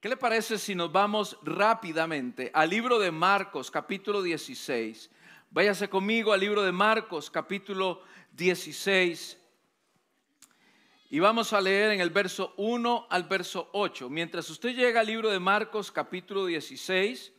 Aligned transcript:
¿Qué 0.00 0.08
le 0.08 0.16
parece 0.16 0.56
si 0.56 0.74
nos 0.74 0.90
vamos 0.90 1.36
rápidamente 1.42 2.50
al 2.54 2.70
libro 2.70 2.98
de 2.98 3.10
Marcos, 3.10 3.70
capítulo 3.70 4.22
16? 4.22 5.10
Váyase 5.50 5.90
conmigo 5.90 6.32
al 6.32 6.40
libro 6.40 6.62
de 6.62 6.72
Marcos, 6.72 7.30
capítulo 7.30 8.00
16. 8.32 9.38
Y 11.10 11.18
vamos 11.18 11.52
a 11.52 11.60
leer 11.60 11.90
en 11.90 12.00
el 12.00 12.08
verso 12.08 12.54
1 12.56 13.08
al 13.10 13.24
verso 13.24 13.68
8. 13.74 14.08
Mientras 14.08 14.48
usted 14.48 14.74
llega 14.74 15.00
al 15.00 15.06
libro 15.06 15.28
de 15.28 15.38
Marcos, 15.38 15.92
capítulo 15.92 16.46
16, 16.46 17.34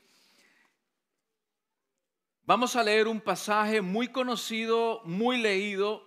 vamos 2.43 2.75
a 2.75 2.83
leer 2.83 3.07
un 3.07 3.21
pasaje 3.21 3.81
muy 3.81 4.09
conocido, 4.09 5.01
muy 5.03 5.39
leído 5.39 6.05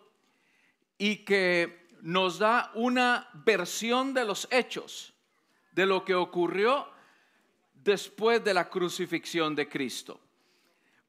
y 0.99 1.25
que 1.25 1.89
nos 2.01 2.39
da 2.39 2.71
una 2.75 3.29
versión 3.45 4.15
de 4.15 4.25
los 4.25 4.47
hechos, 4.53 5.14
de 5.75 5.87
lo 5.87 6.05
que 6.05 6.15
ocurrió 6.15 6.89
después 7.75 8.43
de 8.43 8.55
la 8.55 8.69
crucifixión 8.69 9.55
de 9.55 9.69
Cristo. 9.69 10.21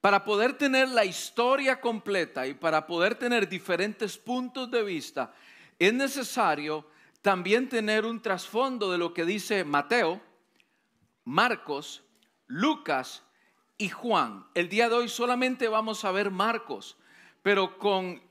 Para 0.02 0.24
poder 0.24 0.54
tener 0.54 0.90
la 0.90 1.06
historia 1.06 1.80
completa 1.80 2.46
y 2.46 2.54
para 2.54 2.86
poder 2.86 3.16
tener 3.16 3.48
diferentes 3.48 4.18
puntos 4.18 4.70
de 4.70 4.84
vista, 4.84 5.34
es 5.80 5.94
necesario 5.94 6.86
también 7.22 7.70
tener 7.70 8.06
un 8.06 8.22
trasfondo 8.22 8.92
de 8.92 8.98
lo 8.98 9.14
que 9.14 9.26
dice 9.26 9.64
Mateo, 9.64 10.22
Marcos, 11.24 12.04
Lucas 12.48 13.24
y 13.78 13.90
Juan. 13.90 14.46
El 14.54 14.70
día 14.70 14.90
de 14.90 14.96
hoy 14.96 15.10
solamente 15.10 15.68
vamos 15.68 16.06
a 16.06 16.12
ver 16.12 16.30
Marcos, 16.30 16.98
pero 17.42 17.78
con 17.80 18.22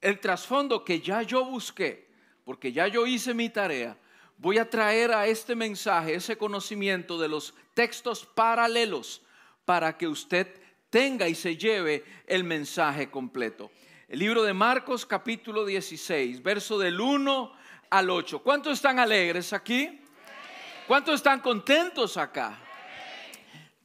el 0.00 0.20
trasfondo 0.20 0.84
que 0.84 1.00
ya 1.00 1.22
yo 1.22 1.44
busqué, 1.44 2.08
porque 2.44 2.72
ya 2.72 2.86
yo 2.86 3.06
hice 3.06 3.34
mi 3.34 3.48
tarea, 3.50 3.98
voy 4.38 4.58
a 4.58 4.68
traer 4.68 5.12
a 5.12 5.26
este 5.26 5.54
mensaje 5.54 6.14
ese 6.14 6.36
conocimiento 6.36 7.18
de 7.18 7.28
los 7.28 7.54
textos 7.74 8.26
paralelos 8.26 9.22
para 9.64 9.96
que 9.96 10.08
usted 10.08 10.48
tenga 10.90 11.28
y 11.28 11.34
se 11.34 11.56
lleve 11.56 12.04
el 12.26 12.44
mensaje 12.44 13.10
completo. 13.10 13.70
El 14.08 14.20
libro 14.20 14.42
de 14.42 14.52
Marcos 14.52 15.04
capítulo 15.04 15.64
16, 15.64 16.42
verso 16.42 16.78
del 16.78 17.00
1 17.00 17.52
al 17.90 18.10
8. 18.10 18.38
¿Cuántos 18.40 18.74
están 18.74 18.98
alegres 18.98 19.52
aquí? 19.52 20.00
¿Cuántos 20.86 21.16
están 21.16 21.40
contentos 21.40 22.16
acá? 22.16 22.65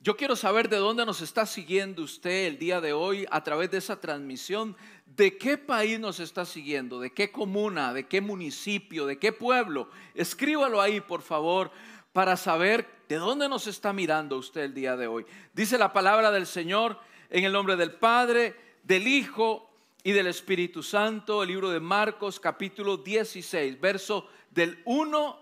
Yo 0.03 0.17
quiero 0.17 0.35
saber 0.35 0.67
de 0.67 0.77
dónde 0.77 1.05
nos 1.05 1.21
está 1.21 1.45
siguiendo 1.45 2.01
usted 2.01 2.47
el 2.47 2.57
día 2.57 2.81
de 2.81 2.91
hoy 2.91 3.27
a 3.29 3.43
través 3.43 3.69
de 3.69 3.77
esa 3.77 4.01
transmisión. 4.01 4.75
¿De 5.05 5.37
qué 5.37 5.59
país 5.59 5.99
nos 5.99 6.19
está 6.19 6.43
siguiendo? 6.43 6.99
¿De 6.99 7.11
qué 7.11 7.31
comuna? 7.31 7.93
¿De 7.93 8.07
qué 8.07 8.19
municipio? 8.19 9.05
¿De 9.05 9.19
qué 9.19 9.31
pueblo? 9.31 9.91
Escríbalo 10.15 10.81
ahí, 10.81 11.01
por 11.01 11.21
favor, 11.21 11.69
para 12.13 12.35
saber 12.35 12.89
de 13.09 13.17
dónde 13.17 13.47
nos 13.47 13.67
está 13.67 13.93
mirando 13.93 14.37
usted 14.37 14.61
el 14.61 14.73
día 14.73 14.97
de 14.97 15.05
hoy. 15.05 15.23
Dice 15.53 15.77
la 15.77 15.93
palabra 15.93 16.31
del 16.31 16.47
Señor 16.47 16.99
en 17.29 17.43
el 17.43 17.53
nombre 17.53 17.75
del 17.75 17.91
Padre, 17.91 18.55
del 18.81 19.07
Hijo 19.07 19.69
y 20.01 20.13
del 20.13 20.25
Espíritu 20.25 20.81
Santo, 20.81 21.43
el 21.43 21.49
libro 21.49 21.69
de 21.69 21.79
Marcos 21.79 22.39
capítulo 22.39 22.97
16, 22.97 23.79
verso 23.79 24.27
del 24.49 24.81
1 24.85 25.39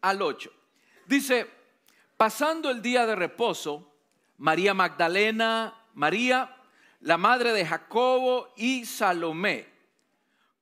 al 0.00 0.22
8. 0.22 0.50
Dice, 1.04 1.46
pasando 2.16 2.70
el 2.70 2.80
día 2.80 3.04
de 3.04 3.14
reposo, 3.14 3.87
María 4.38 4.72
Magdalena, 4.72 5.74
María, 5.94 6.56
la 7.00 7.18
madre 7.18 7.52
de 7.52 7.66
Jacobo 7.66 8.52
y 8.56 8.86
Salomé, 8.86 9.68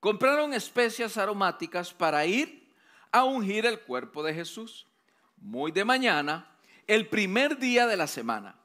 compraron 0.00 0.52
especias 0.52 1.16
aromáticas 1.16 1.94
para 1.94 2.27
ir 2.27 2.74
a 3.12 3.24
ungir 3.24 3.64
el 3.64 3.80
cuerpo 3.80 4.22
de 4.22 4.34
Jesús. 4.34 4.86
Muy 5.36 5.70
de 5.70 5.84
mañana, 5.84 6.50
el 6.86 7.08
primer 7.08 7.58
día 7.58 7.86
de 7.86 7.97
la 7.97 8.06
semana 8.06 8.56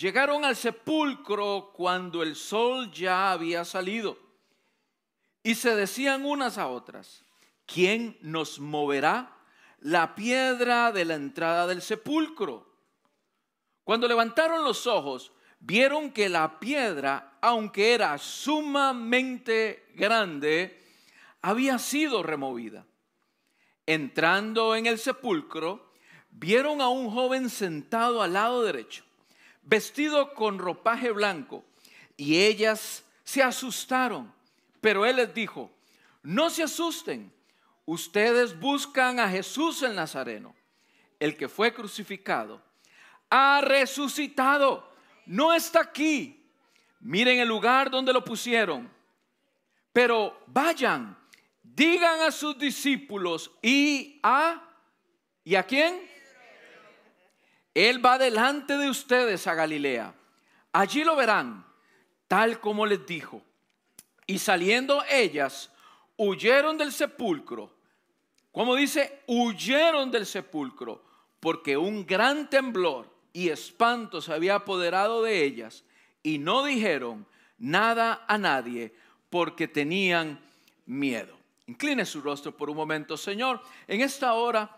Llegaron 0.00 0.46
al 0.46 0.56
sepulcro 0.56 1.72
cuando 1.74 2.22
el 2.22 2.34
sol 2.34 2.90
ya 2.90 3.32
había 3.32 3.66
salido 3.66 4.18
y 5.42 5.54
se 5.56 5.76
decían 5.76 6.24
unas 6.24 6.56
a 6.56 6.68
otras, 6.68 7.22
¿quién 7.66 8.16
nos 8.22 8.60
moverá 8.60 9.36
la 9.78 10.14
piedra 10.14 10.90
de 10.90 11.04
la 11.04 11.16
entrada 11.16 11.66
del 11.66 11.82
sepulcro? 11.82 12.69
Cuando 13.90 14.06
levantaron 14.06 14.62
los 14.62 14.86
ojos, 14.86 15.32
vieron 15.58 16.12
que 16.12 16.28
la 16.28 16.60
piedra, 16.60 17.38
aunque 17.40 17.92
era 17.92 18.16
sumamente 18.18 19.88
grande, 19.96 20.80
había 21.42 21.76
sido 21.80 22.22
removida. 22.22 22.86
Entrando 23.86 24.76
en 24.76 24.86
el 24.86 24.96
sepulcro, 24.96 25.92
vieron 26.30 26.80
a 26.80 26.86
un 26.86 27.10
joven 27.10 27.50
sentado 27.50 28.22
al 28.22 28.34
lado 28.34 28.62
derecho 28.62 29.02
vestido 29.64 30.34
con 30.34 30.60
ropaje 30.60 31.10
blanco, 31.10 31.64
y 32.16 32.42
ellas 32.42 33.02
se 33.24 33.42
asustaron. 33.42 34.32
Pero 34.80 35.04
él 35.04 35.16
les 35.16 35.34
dijo, 35.34 35.68
no 36.22 36.48
se 36.48 36.62
asusten, 36.62 37.32
ustedes 37.86 38.56
buscan 38.56 39.18
a 39.18 39.28
Jesús 39.28 39.82
el 39.82 39.96
Nazareno, 39.96 40.54
el 41.18 41.36
que 41.36 41.48
fue 41.48 41.74
crucificado, 41.74 42.69
ha 43.30 43.60
resucitado, 43.62 44.92
no 45.26 45.54
está 45.54 45.80
aquí. 45.80 46.36
Miren 47.00 47.38
el 47.38 47.48
lugar 47.48 47.90
donde 47.90 48.12
lo 48.12 48.24
pusieron. 48.24 48.90
Pero 49.92 50.42
vayan, 50.46 51.16
digan 51.62 52.20
a 52.20 52.30
sus 52.30 52.58
discípulos 52.58 53.50
y 53.62 54.20
a 54.22 54.62
¿y 55.44 55.54
a 55.54 55.62
quién? 55.62 56.08
Él 57.72 58.04
va 58.04 58.18
delante 58.18 58.76
de 58.76 58.90
ustedes 58.90 59.46
a 59.46 59.54
Galilea. 59.54 60.14
Allí 60.72 61.04
lo 61.04 61.16
verán, 61.16 61.64
tal 62.28 62.60
como 62.60 62.84
les 62.84 63.06
dijo. 63.06 63.42
Y 64.26 64.38
saliendo 64.38 65.02
ellas, 65.08 65.70
huyeron 66.16 66.76
del 66.76 66.92
sepulcro. 66.92 67.74
Como 68.52 68.74
dice, 68.74 69.22
huyeron 69.26 70.10
del 70.10 70.26
sepulcro, 70.26 71.04
porque 71.38 71.76
un 71.76 72.04
gran 72.04 72.50
temblor 72.50 73.19
y 73.32 73.48
espanto 73.48 74.20
se 74.20 74.32
había 74.32 74.56
apoderado 74.56 75.22
de 75.22 75.44
ellas, 75.44 75.84
y 76.22 76.38
no 76.38 76.64
dijeron 76.64 77.26
nada 77.58 78.24
a 78.28 78.38
nadie, 78.38 78.94
porque 79.30 79.68
tenían 79.68 80.40
miedo. 80.86 81.36
Incline 81.66 82.04
su 82.04 82.20
rostro 82.20 82.56
por 82.56 82.68
un 82.68 82.76
momento, 82.76 83.16
Señor. 83.16 83.60
En 83.86 84.00
esta 84.00 84.34
hora, 84.34 84.76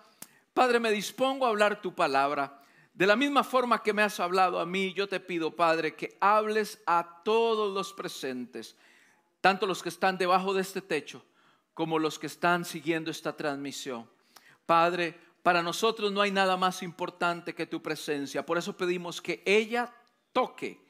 Padre, 0.53 0.79
me 0.79 0.91
dispongo 0.91 1.47
a 1.47 1.49
hablar 1.49 1.81
tu 1.81 1.95
palabra 1.95 2.63
de 2.95 3.07
la 3.07 3.17
misma 3.17 3.43
forma 3.43 3.83
que 3.83 3.95
me 3.95 4.03
has 4.03 4.21
hablado 4.21 4.61
a 4.61 4.67
mí, 4.67 4.93
yo 4.93 5.09
te 5.09 5.19
pido, 5.19 5.57
Padre, 5.57 5.95
que 5.95 6.17
hables 6.21 6.79
a 6.87 7.23
todos 7.25 7.73
los 7.73 7.93
presentes, 7.95 8.77
tanto 9.41 9.67
los 9.67 9.83
que 9.83 9.89
están 9.89 10.19
debajo 10.19 10.53
de 10.53 10.61
este 10.61 10.83
techo 10.83 11.25
como 11.73 11.99
los 11.99 12.19
que 12.19 12.27
están 12.27 12.67
siguiendo 12.67 13.11
esta 13.11 13.35
transmisión. 13.35 14.07
Padre, 14.67 15.19
para 15.43 15.63
nosotros 15.63 16.13
no 16.13 16.21
hay 16.21 16.31
nada 16.31 16.57
más 16.57 16.83
importante 16.83 17.55
que 17.55 17.67
tu 17.67 17.83
presencia. 17.83 18.47
Por 18.47 18.59
eso 18.59 18.77
pedimos 18.77 19.21
que 19.21 19.43
ella 19.45 19.93
toque 20.33 20.81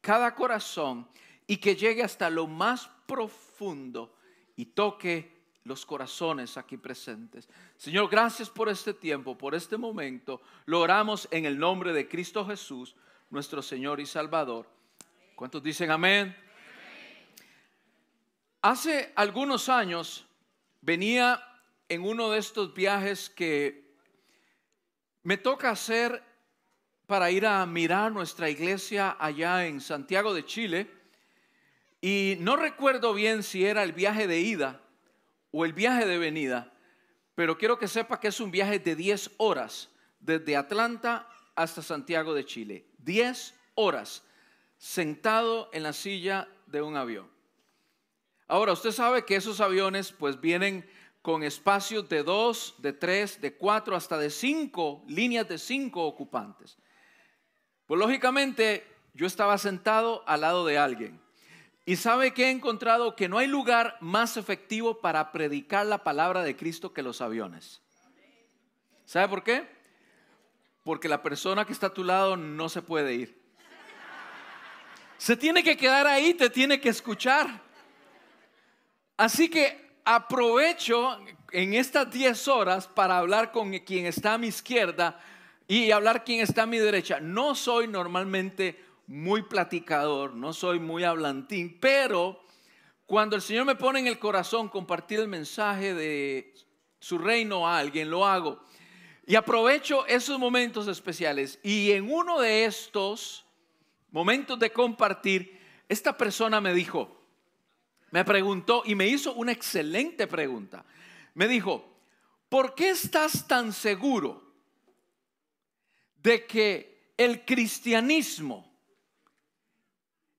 cada 0.00 0.34
corazón 0.34 1.08
y 1.46 1.56
que 1.56 1.76
llegue 1.76 2.02
hasta 2.02 2.28
lo 2.28 2.46
más 2.46 2.90
profundo 3.06 4.14
y 4.56 4.66
toque 4.66 5.32
los 5.64 5.86
corazones 5.86 6.56
aquí 6.56 6.76
presentes. 6.76 7.48
Señor, 7.76 8.10
gracias 8.10 8.50
por 8.50 8.68
este 8.68 8.92
tiempo, 8.92 9.38
por 9.38 9.54
este 9.54 9.76
momento. 9.76 10.42
Lo 10.66 10.80
oramos 10.80 11.28
en 11.30 11.46
el 11.46 11.58
nombre 11.58 11.92
de 11.92 12.08
Cristo 12.08 12.44
Jesús, 12.44 12.94
nuestro 13.30 13.62
Señor 13.62 14.00
y 14.00 14.06
Salvador. 14.06 14.68
¿Cuántos 15.36 15.62
dicen 15.62 15.90
amén? 15.90 16.36
Hace 18.60 19.12
algunos 19.16 19.68
años 19.68 20.26
venía 20.80 21.42
en 21.88 22.04
uno 22.04 22.30
de 22.30 22.38
estos 22.38 22.74
viajes 22.74 23.30
que 23.30 23.81
me 25.22 25.36
toca 25.36 25.70
hacer 25.70 26.22
para 27.06 27.30
ir 27.30 27.46
a 27.46 27.64
mirar 27.66 28.12
nuestra 28.12 28.48
iglesia 28.48 29.16
allá 29.18 29.66
en 29.66 29.80
Santiago 29.80 30.34
de 30.34 30.44
Chile. 30.44 30.90
Y 32.00 32.36
no 32.40 32.56
recuerdo 32.56 33.14
bien 33.14 33.42
si 33.42 33.64
era 33.64 33.82
el 33.82 33.92
viaje 33.92 34.26
de 34.26 34.40
ida 34.40 34.80
o 35.50 35.64
el 35.64 35.72
viaje 35.72 36.06
de 36.06 36.18
venida, 36.18 36.72
pero 37.34 37.56
quiero 37.58 37.78
que 37.78 37.88
sepa 37.88 38.18
que 38.18 38.28
es 38.28 38.40
un 38.40 38.50
viaje 38.50 38.78
de 38.78 38.96
10 38.96 39.32
horas 39.36 39.90
desde 40.18 40.56
Atlanta 40.56 41.28
hasta 41.54 41.82
Santiago 41.82 42.34
de 42.34 42.44
Chile. 42.44 42.86
10 42.98 43.54
horas 43.74 44.24
sentado 44.78 45.70
en 45.72 45.84
la 45.84 45.92
silla 45.92 46.48
de 46.66 46.82
un 46.82 46.96
avión. 46.96 47.30
Ahora, 48.48 48.72
usted 48.72 48.90
sabe 48.90 49.24
que 49.24 49.36
esos 49.36 49.60
aviones 49.60 50.12
pues 50.12 50.40
vienen 50.40 50.88
con 51.22 51.42
espacios 51.42 52.08
de 52.08 52.22
dos, 52.22 52.74
de 52.78 52.92
tres, 52.92 53.40
de 53.40 53.56
cuatro, 53.56 53.96
hasta 53.96 54.18
de 54.18 54.28
cinco, 54.28 55.04
líneas 55.08 55.48
de 55.48 55.56
cinco 55.56 56.04
ocupantes. 56.04 56.76
Pues 57.86 57.98
lógicamente 57.98 58.86
yo 59.14 59.26
estaba 59.26 59.56
sentado 59.56 60.22
al 60.26 60.42
lado 60.42 60.66
de 60.66 60.78
alguien. 60.78 61.20
Y 61.86 61.96
sabe 61.96 62.34
que 62.34 62.44
he 62.44 62.50
encontrado 62.50 63.16
que 63.16 63.28
no 63.28 63.38
hay 63.38 63.46
lugar 63.46 63.96
más 64.00 64.36
efectivo 64.36 65.00
para 65.00 65.32
predicar 65.32 65.86
la 65.86 66.04
palabra 66.04 66.42
de 66.42 66.56
Cristo 66.56 66.92
que 66.92 67.02
los 67.02 67.20
aviones. 67.20 67.80
¿Sabe 69.04 69.28
por 69.28 69.42
qué? 69.42 69.82
porque 70.84 71.08
la 71.08 71.22
persona 71.22 71.64
que 71.64 71.72
está 71.72 71.88
a 71.88 71.94
tu 71.94 72.04
lado 72.04 72.36
no 72.36 72.68
se 72.68 72.82
puede 72.82 73.14
ir. 73.14 73.42
Se 75.16 75.36
tiene 75.36 75.62
que 75.62 75.76
quedar 75.76 76.06
ahí, 76.06 76.34
te 76.34 76.50
tiene 76.50 76.80
que 76.80 76.88
escuchar. 76.88 77.62
Así 79.16 79.48
que 79.48 79.91
aprovecho 80.04 81.18
en 81.52 81.74
estas 81.74 82.10
10 82.10 82.48
horas 82.48 82.88
para 82.88 83.18
hablar 83.18 83.52
con 83.52 83.72
quien 83.80 84.06
está 84.06 84.34
a 84.34 84.38
mi 84.38 84.48
izquierda 84.48 85.20
y 85.68 85.90
hablar 85.90 86.24
quien 86.24 86.40
está 86.40 86.62
a 86.62 86.66
mi 86.66 86.78
derecha. 86.78 87.20
No 87.20 87.54
soy 87.54 87.88
normalmente 87.88 88.82
muy 89.06 89.42
platicador, 89.42 90.34
no 90.34 90.52
soy 90.52 90.78
muy 90.78 91.04
hablantín, 91.04 91.78
pero 91.80 92.42
cuando 93.06 93.36
el 93.36 93.42
Señor 93.42 93.66
me 93.66 93.74
pone 93.74 94.00
en 94.00 94.06
el 94.06 94.18
corazón 94.18 94.68
compartir 94.68 95.20
el 95.20 95.28
mensaje 95.28 95.94
de 95.94 96.54
su 96.98 97.18
reino 97.18 97.68
a 97.68 97.78
alguien, 97.78 98.10
lo 98.10 98.26
hago. 98.26 98.62
Y 99.26 99.34
aprovecho 99.34 100.06
esos 100.06 100.38
momentos 100.38 100.88
especiales. 100.88 101.58
Y 101.62 101.92
en 101.92 102.12
uno 102.12 102.40
de 102.40 102.64
estos 102.64 103.44
momentos 104.10 104.58
de 104.58 104.72
compartir, 104.72 105.60
esta 105.88 106.16
persona 106.16 106.60
me 106.60 106.74
dijo, 106.74 107.21
me 108.12 108.26
preguntó 108.26 108.82
y 108.84 108.94
me 108.94 109.08
hizo 109.08 109.32
una 109.32 109.52
excelente 109.52 110.26
pregunta. 110.26 110.84
Me 111.32 111.48
dijo, 111.48 111.98
¿por 112.50 112.74
qué 112.74 112.90
estás 112.90 113.48
tan 113.48 113.72
seguro 113.72 114.54
de 116.22 116.46
que 116.46 117.14
el 117.16 117.46
cristianismo 117.46 118.70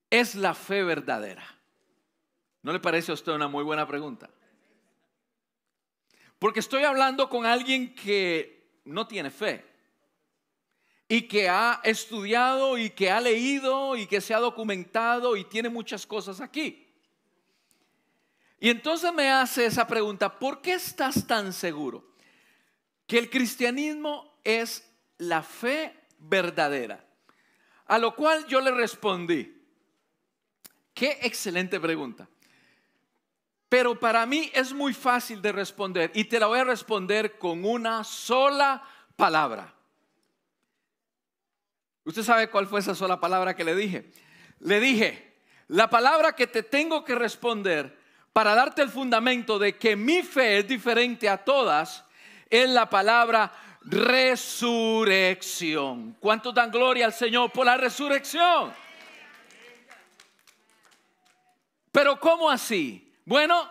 es 0.08 0.36
la 0.36 0.54
fe 0.54 0.84
verdadera? 0.84 1.44
¿No 2.62 2.72
le 2.72 2.78
parece 2.78 3.10
a 3.10 3.14
usted 3.14 3.32
una 3.32 3.48
muy 3.48 3.64
buena 3.64 3.88
pregunta? 3.88 4.30
Porque 6.38 6.60
estoy 6.60 6.84
hablando 6.84 7.28
con 7.28 7.44
alguien 7.44 7.92
que 7.92 8.80
no 8.84 9.08
tiene 9.08 9.30
fe 9.30 9.64
y 11.08 11.22
que 11.22 11.48
ha 11.48 11.80
estudiado 11.82 12.78
y 12.78 12.90
que 12.90 13.10
ha 13.10 13.20
leído 13.20 13.96
y 13.96 14.06
que 14.06 14.20
se 14.20 14.32
ha 14.32 14.38
documentado 14.38 15.36
y 15.36 15.42
tiene 15.44 15.68
muchas 15.68 16.06
cosas 16.06 16.40
aquí. 16.40 16.83
Y 18.64 18.70
entonces 18.70 19.12
me 19.12 19.30
hace 19.30 19.66
esa 19.66 19.86
pregunta, 19.86 20.38
¿por 20.38 20.62
qué 20.62 20.72
estás 20.72 21.26
tan 21.26 21.52
seguro 21.52 22.02
que 23.06 23.18
el 23.18 23.28
cristianismo 23.28 24.38
es 24.42 24.90
la 25.18 25.42
fe 25.42 25.94
verdadera? 26.18 27.04
A 27.84 27.98
lo 27.98 28.16
cual 28.16 28.46
yo 28.46 28.62
le 28.62 28.70
respondí, 28.70 29.54
qué 30.94 31.18
excelente 31.20 31.78
pregunta. 31.78 32.26
Pero 33.68 34.00
para 34.00 34.24
mí 34.24 34.50
es 34.54 34.72
muy 34.72 34.94
fácil 34.94 35.42
de 35.42 35.52
responder 35.52 36.10
y 36.14 36.24
te 36.24 36.40
la 36.40 36.46
voy 36.46 36.60
a 36.60 36.64
responder 36.64 37.36
con 37.36 37.66
una 37.66 38.02
sola 38.02 38.82
palabra. 39.14 39.74
¿Usted 42.04 42.22
sabe 42.22 42.48
cuál 42.48 42.66
fue 42.66 42.80
esa 42.80 42.94
sola 42.94 43.20
palabra 43.20 43.54
que 43.54 43.64
le 43.64 43.76
dije? 43.76 44.10
Le 44.60 44.80
dije, 44.80 45.34
la 45.68 45.90
palabra 45.90 46.34
que 46.34 46.46
te 46.46 46.62
tengo 46.62 47.04
que 47.04 47.14
responder 47.14 48.02
para 48.34 48.54
darte 48.54 48.82
el 48.82 48.90
fundamento 48.90 49.58
de 49.60 49.78
que 49.78 49.96
mi 49.96 50.22
fe 50.22 50.58
es 50.58 50.68
diferente 50.68 51.26
a 51.28 51.38
todas 51.38 52.04
es 52.50 52.68
la 52.68 52.90
palabra 52.90 53.52
resurrección. 53.82 56.16
¿Cuántos 56.18 56.52
dan 56.52 56.72
gloria 56.72 57.06
al 57.06 57.12
Señor 57.12 57.52
por 57.52 57.64
la 57.64 57.76
resurrección? 57.76 58.74
Pero 61.92 62.18
¿cómo 62.18 62.50
así? 62.50 63.08
Bueno, 63.24 63.70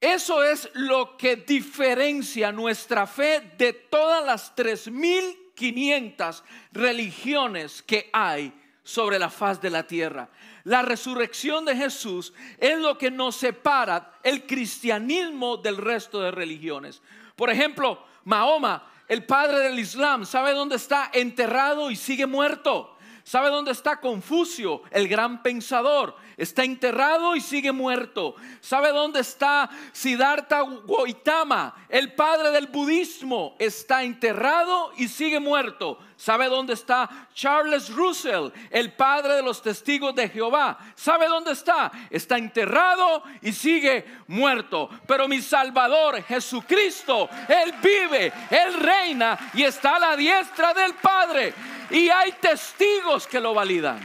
eso 0.00 0.42
es 0.42 0.70
lo 0.72 1.18
que 1.18 1.36
diferencia 1.36 2.50
nuestra 2.50 3.06
fe 3.06 3.52
de 3.58 3.74
todas 3.74 4.24
las 4.24 4.56
3.500 4.56 6.42
religiones 6.72 7.82
que 7.82 8.08
hay 8.10 8.54
sobre 8.82 9.18
la 9.18 9.28
faz 9.28 9.60
de 9.60 9.68
la 9.68 9.86
tierra. 9.86 10.30
La 10.66 10.82
resurrección 10.82 11.64
de 11.64 11.76
Jesús 11.76 12.32
es 12.58 12.76
lo 12.80 12.98
que 12.98 13.08
nos 13.08 13.36
separa 13.36 14.14
el 14.24 14.48
cristianismo 14.48 15.58
del 15.58 15.76
resto 15.76 16.20
de 16.20 16.32
religiones. 16.32 17.00
Por 17.36 17.50
ejemplo, 17.50 18.02
Mahoma, 18.24 18.84
el 19.06 19.24
padre 19.24 19.60
del 19.60 19.78
Islam, 19.78 20.26
¿sabe 20.26 20.54
dónde 20.54 20.74
está 20.74 21.08
enterrado 21.12 21.88
y 21.88 21.94
sigue 21.94 22.26
muerto? 22.26 22.95
¿Sabe 23.26 23.50
dónde 23.50 23.72
está 23.72 23.98
Confucio, 23.98 24.82
el 24.92 25.08
gran 25.08 25.42
pensador? 25.42 26.14
Está 26.36 26.62
enterrado 26.62 27.34
y 27.34 27.40
sigue 27.40 27.72
muerto. 27.72 28.36
¿Sabe 28.60 28.90
dónde 28.90 29.18
está 29.18 29.68
Siddhartha 29.90 30.62
Gautama, 30.86 31.74
el 31.88 32.12
padre 32.12 32.52
del 32.52 32.68
budismo? 32.68 33.56
Está 33.58 34.04
enterrado 34.04 34.92
y 34.96 35.08
sigue 35.08 35.40
muerto. 35.40 35.98
¿Sabe 36.14 36.46
dónde 36.46 36.74
está 36.74 37.28
Charles 37.34 37.92
Russell, 37.92 38.50
el 38.70 38.92
padre 38.92 39.34
de 39.34 39.42
los 39.42 39.60
testigos 39.60 40.14
de 40.14 40.28
Jehová? 40.28 40.78
¿Sabe 40.94 41.26
dónde 41.26 41.50
está? 41.50 41.90
Está 42.08 42.38
enterrado 42.38 43.24
y 43.42 43.52
sigue 43.52 44.06
muerto. 44.28 44.88
Pero 45.04 45.26
mi 45.26 45.42
Salvador, 45.42 46.22
Jesucristo, 46.22 47.28
Él 47.48 47.74
vive, 47.82 48.32
Él 48.50 48.74
reina 48.74 49.50
y 49.52 49.64
está 49.64 49.96
a 49.96 50.00
la 50.00 50.16
diestra 50.16 50.72
del 50.72 50.94
Padre. 50.94 51.52
Y 51.90 52.08
hay 52.08 52.32
testigos 52.32 53.26
que 53.26 53.40
lo 53.40 53.54
validan. 53.54 54.00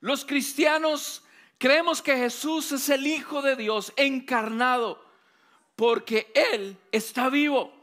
Los 0.00 0.24
cristianos 0.24 1.24
creemos 1.58 2.02
que 2.02 2.16
Jesús 2.16 2.72
es 2.72 2.88
el 2.88 3.06
Hijo 3.06 3.42
de 3.42 3.56
Dios 3.56 3.92
encarnado 3.96 5.04
porque 5.76 6.32
Él 6.34 6.76
está 6.90 7.28
vivo 7.28 7.82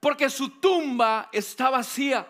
porque 0.00 0.30
su 0.30 0.48
tumba 0.58 1.28
está 1.30 1.68
vacía. 1.70 2.26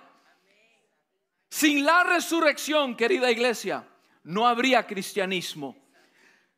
Sin 1.48 1.84
la 1.84 2.04
resurrección, 2.04 2.96
querida 2.96 3.30
iglesia, 3.30 3.86
no 4.24 4.46
habría 4.46 4.86
cristianismo. 4.86 5.76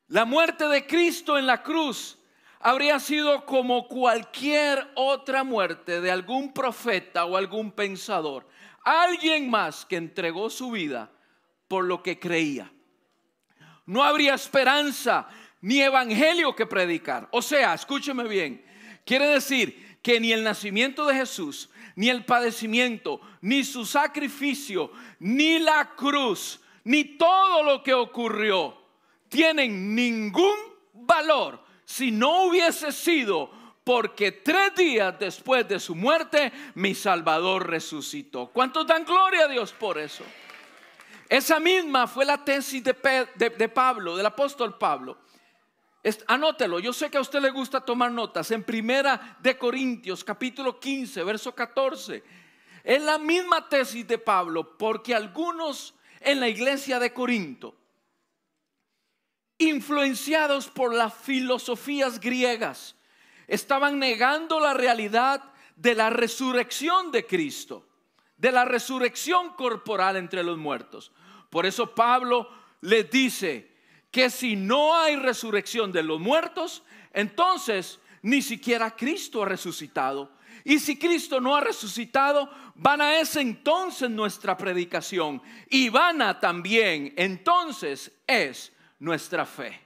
La 0.09 0.25
muerte 0.25 0.67
de 0.69 0.87
Cristo 0.87 1.39
en 1.39 1.47
la 1.47 1.63
cruz 1.63 2.19
habría 2.63 3.01
sido 3.01 3.45
como 3.45 3.89
cualquier 3.89 4.89
otra 4.95 5.43
muerte 5.43 6.01
de 6.01 6.11
algún 6.11 6.53
profeta 6.53 7.25
o 7.25 7.37
algún 7.37 7.73
pensador. 7.73 8.49
Alguien 8.85 9.51
más 9.51 9.85
que 9.85 9.97
entregó 9.97 10.49
su 10.49 10.71
vida 10.71 11.11
por 11.67 11.85
lo 11.85 12.03
que 12.03 12.19
creía. 12.19 12.73
No 13.85 14.05
habría 14.05 14.35
esperanza 14.35 15.29
ni 15.61 15.81
evangelio 15.81 16.55
que 16.55 16.67
predicar. 16.67 17.29
O 17.33 17.43
sea, 17.43 17.75
escúcheme 17.75 18.25
bien. 18.25 18.65
Quiere 19.05 19.27
decir 19.27 19.99
que 20.01 20.21
ni 20.21 20.33
el 20.33 20.45
nacimiento 20.45 21.07
de 21.07 21.15
Jesús, 21.15 21.69
ni 21.97 22.11
el 22.11 22.25
padecimiento, 22.25 23.21
ni 23.41 23.65
su 23.65 23.85
sacrificio, 23.85 24.93
ni 25.19 25.59
la 25.59 25.95
cruz, 25.97 26.61
ni 26.85 27.05
todo 27.05 27.65
lo 27.65 27.83
que 27.83 27.93
ocurrió, 27.93 28.77
tienen 29.29 29.95
ningún 29.95 30.57
valor 30.93 31.72
si 31.93 32.11
no 32.11 32.45
hubiese 32.45 32.93
sido 32.93 33.51
porque 33.85 34.33
tres 34.33 34.75
días 34.75 35.19
después 35.19 35.67
de 35.69 35.81
su 35.81 35.95
muerte 35.95 36.53
mi 36.75 36.95
Salvador 36.95 37.69
resucitó. 37.69 38.49
¿Cuántos 38.49 38.87
dan 38.87 39.05
gloria 39.05 39.45
a 39.45 39.49
Dios 39.49 39.73
por 39.73 39.99
eso? 39.99 40.25
Esa 41.29 41.59
misma 41.59 42.07
fue 42.07 42.25
la 42.25 42.45
tesis 42.45 42.85
de, 42.85 42.95
de 43.35 43.69
Pablo, 43.69 44.17
del 44.17 44.27
apóstol 44.27 44.79
Pablo 44.79 45.19
anótelo, 46.27 46.81
yo 46.81 46.93
sé 46.93 47.11
que 47.11 47.19
a 47.19 47.21
usted 47.21 47.41
le 47.41 47.51
gusta 47.51 47.81
tomar 47.81 48.11
notas. 48.11 48.51
En 48.51 48.65
Primera 48.65 49.37
de 49.41 49.57
Corintios, 49.57 50.25
capítulo 50.25 50.79
15, 50.79 51.23
verso 51.25 51.55
14. 51.55 52.23
Es 52.83 53.03
la 53.03 53.19
misma 53.19 53.69
tesis 53.69 54.07
de 54.07 54.19
Pablo, 54.19 54.77
porque 54.77 55.15
algunos 55.15 55.95
en 56.21 56.41
la 56.41 56.49
iglesia 56.49 56.99
de 56.99 57.13
Corinto, 57.13 57.75
influenciados 59.69 60.69
por 60.69 60.95
las 60.95 61.15
filosofías 61.15 62.21
griegas, 62.21 62.97
estaban 63.47 63.99
negando 63.99 64.61
la 64.61 64.75
realidad 64.75 65.43
de 65.77 65.95
la 65.95 66.11
resurrección 66.11 67.11
de 67.11 67.27
Cristo, 67.27 67.87
de 68.37 68.53
la 68.53 68.65
resurrección 68.65 69.51
corporal 69.55 70.17
entre 70.17 70.43
los 70.43 70.59
muertos. 70.59 71.13
Por 71.51 71.67
eso 71.67 71.95
Pablo 71.95 72.49
les 72.81 73.11
dice, 73.11 73.73
que 74.13 74.29
si 74.29 74.55
no 74.55 74.97
hay 74.97 75.17
resurrección 75.17 75.91
de 75.91 76.03
los 76.05 76.21
muertos, 76.21 76.85
entonces 77.13 77.99
ni 78.21 78.43
siquiera 78.43 78.95
Cristo 78.95 79.43
ha 79.43 79.47
resucitado. 79.47 80.31
Y 80.65 80.79
si 80.79 80.97
Cristo 80.97 81.41
no 81.41 81.57
ha 81.57 81.61
resucitado, 81.61 82.49
van 82.77 83.01
a 83.01 83.19
ese 83.19 83.41
entonces 83.41 84.09
nuestra 84.11 84.57
predicación 84.57 85.43
y 85.69 85.89
van 85.89 86.23
a 86.23 86.39
también 86.39 87.15
entonces 87.17 88.13
es 88.27 88.71
nuestra 89.03 89.45
fe. 89.45 89.81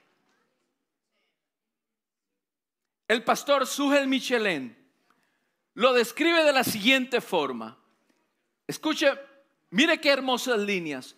El 3.08 3.24
pastor 3.24 3.66
Sugel 3.66 4.06
Michelin 4.06 4.76
lo 5.72 5.94
describe 5.94 6.44
de 6.44 6.52
la 6.52 6.62
siguiente 6.62 7.22
forma. 7.22 7.78
Escuche, 8.66 9.10
mire 9.70 9.98
qué 10.02 10.10
hermosas 10.10 10.58
líneas. 10.58 11.16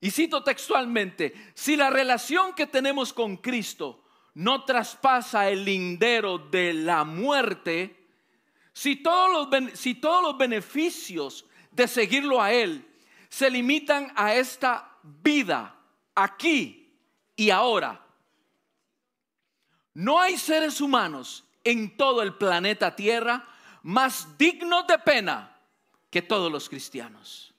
Y 0.00 0.10
cito 0.10 0.42
textualmente, 0.42 1.34
si 1.52 1.76
la 1.76 1.90
relación 1.90 2.54
que 2.54 2.66
tenemos 2.66 3.12
con 3.12 3.36
Cristo 3.36 4.02
no 4.32 4.64
traspasa 4.64 5.50
el 5.50 5.62
lindero 5.62 6.38
de 6.38 6.72
la 6.72 7.04
muerte, 7.04 8.00
Si 8.72 8.96
todos 8.96 9.30
los, 9.30 9.78
si 9.78 9.94
todos 9.94 10.22
los 10.22 10.38
beneficios 10.38 11.44
de 11.70 11.86
seguirlo 11.86 12.42
a 12.42 12.52
Él 12.52 12.84
se 13.28 13.48
limitan 13.48 14.10
a 14.16 14.34
esta 14.34 14.98
vida, 15.02 15.76
aquí 16.14 16.83
y 17.36 17.50
ahora, 17.50 18.00
no 19.94 20.20
hay 20.20 20.36
seres 20.36 20.80
humanos 20.80 21.44
en 21.62 21.96
todo 21.96 22.22
el 22.22 22.34
planeta 22.34 22.94
Tierra 22.94 23.48
más 23.82 24.36
dignos 24.36 24.86
de 24.86 24.98
pena 24.98 25.56
que 26.10 26.22
todos 26.22 26.50
los 26.50 26.68
cristianos. 26.68 27.52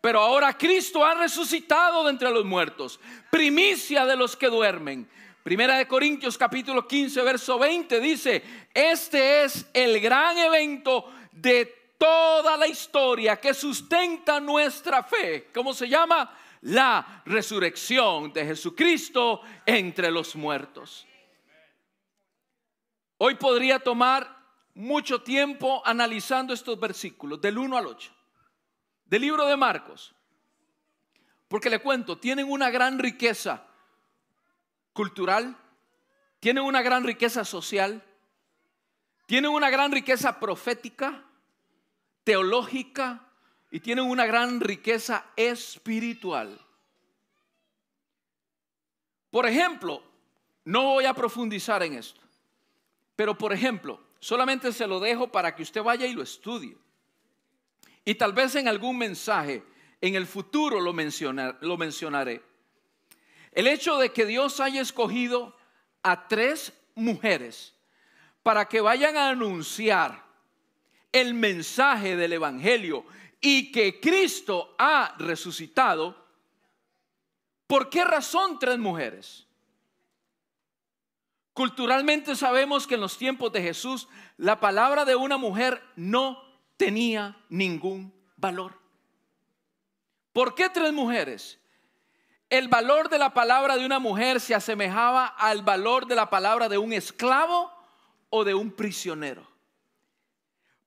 Pero 0.00 0.20
ahora 0.20 0.56
Cristo 0.56 1.04
ha 1.04 1.14
resucitado 1.14 2.04
de 2.04 2.10
entre 2.10 2.30
los 2.30 2.44
muertos, 2.44 2.98
primicia 3.30 4.06
de 4.06 4.16
los 4.16 4.34
que 4.34 4.48
duermen. 4.48 5.08
Primera 5.42 5.76
de 5.76 5.86
Corintios 5.86 6.38
capítulo 6.38 6.86
15, 6.86 7.22
verso 7.22 7.58
20 7.58 8.00
dice, 8.00 8.42
este 8.72 9.44
es 9.44 9.66
el 9.74 10.00
gran 10.00 10.38
evento 10.38 11.12
de 11.32 11.94
toda 11.98 12.56
la 12.56 12.66
historia 12.66 13.36
que 13.36 13.52
sustenta 13.52 14.40
nuestra 14.40 15.02
fe. 15.02 15.48
¿Cómo 15.52 15.74
se 15.74 15.88
llama? 15.88 16.34
La 16.62 17.22
resurrección 17.24 18.32
de 18.32 18.44
Jesucristo 18.44 19.40
entre 19.64 20.10
los 20.10 20.36
muertos. 20.36 21.06
Hoy 23.18 23.34
podría 23.36 23.78
tomar 23.78 24.36
mucho 24.74 25.22
tiempo 25.22 25.82
analizando 25.84 26.52
estos 26.52 26.78
versículos, 26.78 27.40
del 27.40 27.58
1 27.58 27.76
al 27.76 27.86
8 27.86 28.12
del 29.10 29.22
libro 29.22 29.44
de 29.44 29.56
Marcos. 29.56 30.14
Porque 31.48 31.68
le 31.68 31.80
cuento, 31.80 32.16
tienen 32.16 32.48
una 32.48 32.70
gran 32.70 32.98
riqueza 32.98 33.66
cultural, 34.92 35.56
tienen 36.38 36.62
una 36.62 36.80
gran 36.80 37.02
riqueza 37.02 37.44
social, 37.44 38.04
tienen 39.26 39.50
una 39.50 39.68
gran 39.68 39.90
riqueza 39.90 40.38
profética, 40.38 41.24
teológica 42.22 43.29
y 43.70 43.80
tienen 43.80 44.04
una 44.04 44.26
gran 44.26 44.60
riqueza 44.60 45.24
espiritual. 45.36 46.58
Por 49.30 49.46
ejemplo, 49.46 50.02
no 50.64 50.84
voy 50.84 51.04
a 51.04 51.14
profundizar 51.14 51.82
en 51.82 51.94
esto, 51.94 52.20
pero 53.14 53.38
por 53.38 53.52
ejemplo, 53.52 54.00
solamente 54.18 54.72
se 54.72 54.86
lo 54.86 54.98
dejo 54.98 55.30
para 55.30 55.54
que 55.54 55.62
usted 55.62 55.82
vaya 55.82 56.06
y 56.06 56.14
lo 56.14 56.22
estudie. 56.22 56.76
Y 58.04 58.14
tal 58.16 58.32
vez 58.32 58.56
en 58.56 58.66
algún 58.66 58.98
mensaje 58.98 59.62
en 60.00 60.14
el 60.14 60.26
futuro 60.26 60.80
lo, 60.80 60.92
lo 60.92 61.76
mencionaré. 61.76 62.42
El 63.52 63.66
hecho 63.66 63.98
de 63.98 64.12
que 64.12 64.26
Dios 64.26 64.58
haya 64.60 64.80
escogido 64.80 65.56
a 66.02 66.26
tres 66.28 66.72
mujeres 66.94 67.74
para 68.42 68.66
que 68.66 68.80
vayan 68.80 69.16
a 69.16 69.30
anunciar 69.30 70.24
el 71.12 71.34
mensaje 71.34 72.16
del 72.16 72.32
Evangelio 72.32 73.04
y 73.40 73.72
que 73.72 74.00
Cristo 74.00 74.74
ha 74.78 75.14
resucitado, 75.18 76.16
¿por 77.66 77.88
qué 77.88 78.04
razón 78.04 78.58
tres 78.58 78.78
mujeres? 78.78 79.46
Culturalmente 81.52 82.36
sabemos 82.36 82.86
que 82.86 82.94
en 82.94 83.00
los 83.00 83.18
tiempos 83.18 83.52
de 83.52 83.62
Jesús 83.62 84.08
la 84.36 84.60
palabra 84.60 85.04
de 85.04 85.16
una 85.16 85.36
mujer 85.36 85.82
no 85.96 86.42
tenía 86.76 87.36
ningún 87.48 88.14
valor. 88.36 88.78
¿Por 90.32 90.54
qué 90.54 90.68
tres 90.68 90.92
mujeres? 90.92 91.58
El 92.48 92.68
valor 92.68 93.08
de 93.08 93.18
la 93.18 93.34
palabra 93.34 93.76
de 93.76 93.84
una 93.84 93.98
mujer 93.98 94.40
se 94.40 94.54
asemejaba 94.54 95.26
al 95.26 95.62
valor 95.62 96.06
de 96.06 96.14
la 96.14 96.30
palabra 96.30 96.68
de 96.68 96.78
un 96.78 96.92
esclavo 96.92 97.70
o 98.28 98.44
de 98.44 98.54
un 98.54 98.70
prisionero. 98.72 99.49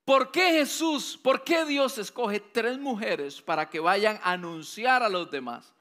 ¿Por 0.06 0.32
qué 0.32 0.52
Jesús, 0.52 1.18
por 1.22 1.44
qué 1.44 1.64
Dios 1.66 1.98
escoge 1.98 2.42
tres 2.42 2.78
mujeres 2.78 3.42
para 3.42 3.70
que 3.70 3.80
vayan 3.80 4.20
a 4.24 4.34
anunciar 4.34 5.02
a 5.02 5.10
los 5.10 5.32
demás? 5.32 5.74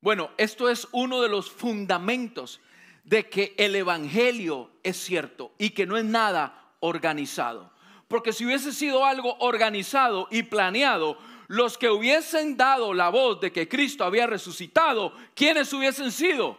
Bueno, 0.00 0.30
esto 0.36 0.68
es 0.68 0.86
uno 0.92 1.22
de 1.22 1.28
los 1.28 1.50
fundamentos 1.50 2.60
de 3.04 3.28
que 3.28 3.54
el 3.56 3.74
Evangelio 3.74 4.70
es 4.82 4.96
cierto 4.96 5.52
y 5.58 5.70
que 5.70 5.86
no 5.86 5.96
es 5.96 6.04
nada 6.04 6.74
organizado. 6.80 7.72
Porque 8.08 8.32
si 8.32 8.44
hubiese 8.44 8.72
sido 8.72 9.06
algo 9.06 9.36
organizado 9.38 10.28
y 10.30 10.42
planeado, 10.42 11.16
los 11.48 11.78
que 11.78 11.88
hubiesen 11.88 12.56
dado 12.56 12.92
la 12.92 13.08
voz 13.08 13.40
de 13.40 13.52
que 13.52 13.68
Cristo 13.68 14.04
había 14.04 14.26
resucitado, 14.26 15.14
¿quiénes 15.34 15.72
hubiesen 15.72 16.12
sido? 16.12 16.58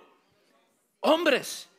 Hombres. 1.02 1.70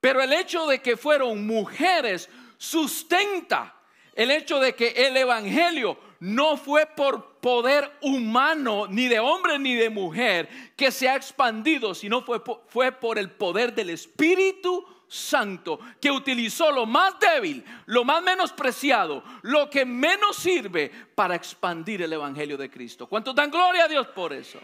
Pero 0.00 0.22
el 0.22 0.32
hecho 0.32 0.66
de 0.66 0.80
que 0.80 0.96
fueron 0.96 1.46
mujeres 1.46 2.28
sustenta 2.60 3.74
el 4.14 4.30
hecho 4.30 4.60
de 4.60 4.74
que 4.74 4.88
el 4.88 5.16
Evangelio 5.16 5.96
no 6.20 6.58
fue 6.58 6.84
por 6.84 7.38
poder 7.38 7.90
humano, 8.02 8.86
ni 8.86 9.08
de 9.08 9.18
hombre 9.18 9.58
ni 9.58 9.74
de 9.74 9.88
mujer, 9.88 10.46
que 10.76 10.92
se 10.92 11.08
ha 11.08 11.16
expandido, 11.16 11.94
sino 11.94 12.20
fue, 12.20 12.42
fue 12.68 12.92
por 12.92 13.18
el 13.18 13.30
poder 13.30 13.74
del 13.74 13.88
Espíritu 13.88 14.84
Santo 15.08 15.80
que 15.98 16.10
utilizó 16.10 16.70
lo 16.70 16.84
más 16.84 17.18
débil, 17.18 17.64
lo 17.86 18.04
más 18.04 18.22
menospreciado, 18.22 19.24
lo 19.40 19.70
que 19.70 19.86
menos 19.86 20.36
sirve 20.36 20.90
para 21.14 21.34
expandir 21.34 22.02
el 22.02 22.12
Evangelio 22.12 22.58
de 22.58 22.70
Cristo. 22.70 23.06
¿Cuántos 23.06 23.34
dan 23.34 23.50
gloria 23.50 23.84
a 23.84 23.88
Dios 23.88 24.06
por 24.08 24.34
eso? 24.34 24.60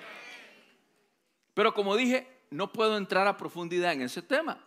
Pero 1.55 1.73
como 1.73 1.97
dije, 1.97 2.27
no 2.51 2.71
puedo 2.71 2.99
entrar 2.99 3.27
a 3.27 3.39
profundidad 3.39 3.95
en 3.95 4.03
ese 4.03 4.21
tema. 4.21 4.66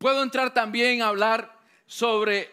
Puedo 0.00 0.22
entrar 0.22 0.54
también 0.54 1.02
a 1.02 1.08
hablar 1.08 1.58
sobre 1.84 2.50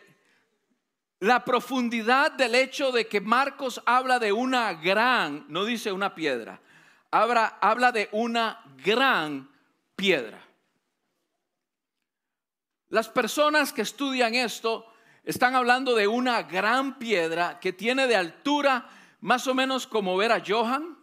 la 1.21 1.45
profundidad 1.45 2.33
del 2.33 2.55
hecho 2.55 2.91
de 2.91 3.07
que 3.07 3.21
Marcos 3.21 3.81
habla 3.85 4.19
de 4.19 4.33
una 4.33 4.73
gran, 4.73 5.45
no 5.47 5.63
dice 5.63 5.93
una 5.93 6.13
piedra, 6.13 6.59
habla, 7.09 7.57
habla 7.61 7.93
de 7.93 8.09
una 8.11 8.61
gran 8.83 9.49
piedra. 9.95 10.45
Las 12.89 13.07
personas 13.07 13.71
que 13.71 13.83
estudian 13.83 14.35
esto 14.35 14.85
están 15.23 15.55
hablando 15.55 15.95
de 15.95 16.05
una 16.05 16.43
gran 16.43 16.99
piedra 16.99 17.61
que 17.61 17.71
tiene 17.71 18.07
de 18.07 18.17
altura 18.17 18.89
más 19.21 19.47
o 19.47 19.53
menos 19.53 19.87
como 19.87 20.17
ver 20.17 20.33
a 20.33 20.43
Johan. 20.45 20.97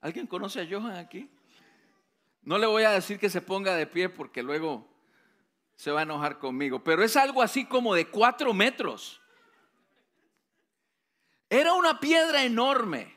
¿Alguien 0.00 0.28
conoce 0.28 0.60
a 0.60 0.66
Johan 0.70 0.94
aquí? 0.94 1.28
No 2.42 2.56
le 2.56 2.68
voy 2.68 2.84
a 2.84 2.92
decir 2.92 3.18
que 3.18 3.28
se 3.28 3.40
ponga 3.40 3.74
de 3.74 3.88
pie 3.88 4.08
porque 4.08 4.44
luego 4.44 4.94
se 5.76 5.90
va 5.90 6.00
a 6.00 6.02
enojar 6.02 6.38
conmigo, 6.38 6.82
pero 6.82 7.04
es 7.04 7.16
algo 7.16 7.42
así 7.42 7.64
como 7.64 7.94
de 7.94 8.08
cuatro 8.08 8.52
metros. 8.52 9.20
Era 11.48 11.74
una 11.74 12.00
piedra 12.00 12.42
enorme 12.42 13.16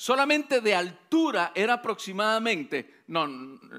solamente 0.00 0.62
de 0.62 0.74
altura 0.74 1.52
era 1.54 1.74
aproximadamente, 1.74 3.02
no, 3.08 3.28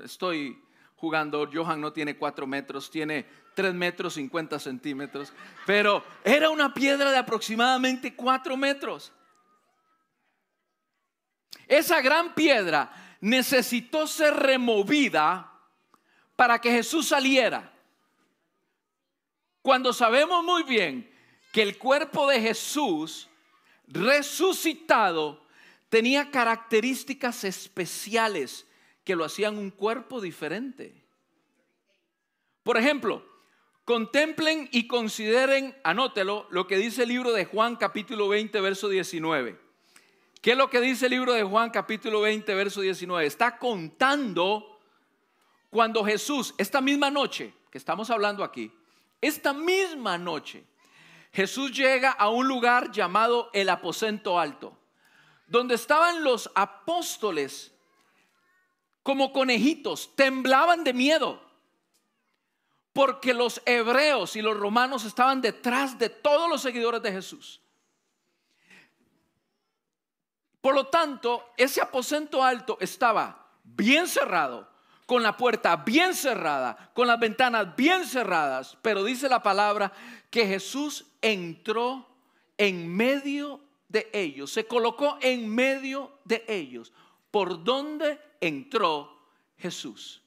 estoy 0.03 0.55
jugando, 0.95 1.49
Johan 1.51 1.81
no 1.81 1.91
tiene 1.91 2.15
cuatro 2.15 2.45
metros, 2.45 2.91
tiene 2.91 3.25
tres 3.55 3.73
metros 3.73 4.13
cincuenta 4.13 4.59
centímetros, 4.59 5.33
pero 5.65 6.03
era 6.23 6.51
una 6.51 6.75
piedra 6.75 7.09
de 7.09 7.17
aproximadamente 7.17 8.15
cuatro 8.15 8.55
metros. 8.55 9.11
Esa 11.67 12.01
gran 12.01 12.35
piedra 12.35 13.17
necesitó 13.19 14.05
ser 14.05 14.35
removida 14.35 15.51
para 16.35 16.61
que 16.61 16.69
Jesús 16.69 17.07
saliera. 17.07 17.70
Cuando 19.61 19.93
sabemos 19.93 20.43
muy 20.43 20.63
bien 20.63 21.09
que 21.51 21.61
el 21.61 21.77
cuerpo 21.77 22.27
de 22.27 22.41
Jesús 22.41 23.29
resucitado 23.87 25.43
tenía 25.89 26.31
características 26.31 27.43
especiales 27.43 28.65
que 29.03 29.15
lo 29.15 29.25
hacían 29.25 29.57
un 29.57 29.69
cuerpo 29.69 30.21
diferente. 30.21 31.03
Por 32.63 32.77
ejemplo, 32.77 33.25
contemplen 33.85 34.69
y 34.71 34.87
consideren, 34.87 35.75
anótelo, 35.83 36.47
lo 36.49 36.65
que 36.67 36.77
dice 36.77 37.03
el 37.03 37.09
libro 37.09 37.31
de 37.33 37.45
Juan 37.45 37.75
capítulo 37.75 38.29
20, 38.29 38.61
verso 38.61 38.87
19. 38.87 39.59
¿Qué 40.41 40.51
es 40.51 40.57
lo 40.57 40.69
que 40.69 40.81
dice 40.81 41.05
el 41.05 41.11
libro 41.11 41.33
de 41.33 41.43
Juan 41.43 41.69
capítulo 41.69 42.21
20, 42.21 42.55
verso 42.55 42.81
19? 42.81 43.25
Está 43.27 43.57
contando 43.57 44.79
cuando 45.69 46.03
Jesús, 46.03 46.55
esta 46.57 46.81
misma 46.81 47.11
noche 47.11 47.53
que 47.69 47.77
estamos 47.77 48.09
hablando 48.09 48.43
aquí, 48.43 48.71
esta 49.21 49.53
misma 49.53 50.17
noche, 50.17 50.65
Jesús 51.31 51.71
llega 51.71 52.11
a 52.11 52.29
un 52.29 52.47
lugar 52.47 52.91
llamado 52.91 53.49
el 53.53 53.69
aposento 53.69 54.39
alto 54.39 54.77
donde 55.51 55.75
estaban 55.75 56.23
los 56.23 56.49
apóstoles 56.55 57.73
como 59.03 59.33
conejitos, 59.33 60.15
temblaban 60.15 60.85
de 60.85 60.93
miedo, 60.93 61.41
porque 62.93 63.33
los 63.33 63.61
hebreos 63.65 64.37
y 64.37 64.41
los 64.41 64.55
romanos 64.55 65.03
estaban 65.03 65.41
detrás 65.41 65.99
de 65.99 66.07
todos 66.07 66.49
los 66.49 66.61
seguidores 66.61 67.01
de 67.01 67.11
Jesús. 67.11 67.61
Por 70.61 70.73
lo 70.73 70.87
tanto, 70.87 71.51
ese 71.57 71.81
aposento 71.81 72.41
alto 72.41 72.77
estaba 72.79 73.51
bien 73.65 74.07
cerrado, 74.07 74.70
con 75.11 75.23
la 75.23 75.35
puerta 75.35 75.75
bien 75.75 76.15
cerrada, 76.15 76.89
con 76.93 77.05
las 77.05 77.19
ventanas 77.19 77.75
bien 77.75 78.05
cerradas, 78.05 78.77
pero 78.81 79.03
dice 79.03 79.27
la 79.27 79.43
palabra 79.43 79.91
que 80.29 80.47
Jesús 80.47 81.05
entró 81.21 82.07
en 82.57 82.87
medio 82.87 83.59
de 83.89 84.09
ellos, 84.13 84.53
se 84.53 84.65
colocó 84.65 85.17
en 85.19 85.53
medio 85.53 86.19
de 86.23 86.45
ellos. 86.47 86.93
¿Por 87.29 87.61
dónde 87.61 88.21
entró 88.39 89.27
Jesús? 89.57 90.21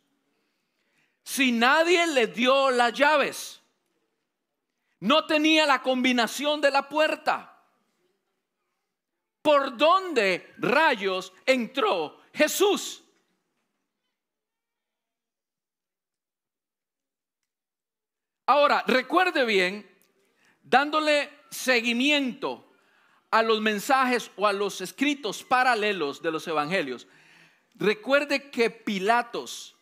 Si 1.23 1.50
nadie 1.50 2.07
le 2.09 2.26
dio 2.26 2.71
las 2.71 2.93
llaves, 2.93 3.62
no 5.00 5.25
tenía 5.25 5.64
la 5.64 5.81
combinación 5.81 6.61
de 6.61 6.71
la 6.71 6.91
puerta. 6.91 7.59
¿Por 9.41 9.79
dónde 9.79 10.53
rayos 10.59 11.33
entró 11.47 12.21
Jesús? 12.35 13.03
Ahora, 18.46 18.84
recuerde 18.86 19.44
bien, 19.44 19.88
dándole 20.62 21.30
seguimiento 21.50 22.70
a 23.30 23.42
los 23.42 23.60
mensajes 23.60 24.30
o 24.36 24.46
a 24.46 24.52
los 24.52 24.80
escritos 24.80 25.42
paralelos 25.42 26.20
de 26.20 26.30
los 26.30 26.46
evangelios, 26.46 27.06
recuerde 27.74 28.50
que 28.50 28.70
Pilatos 28.70 29.76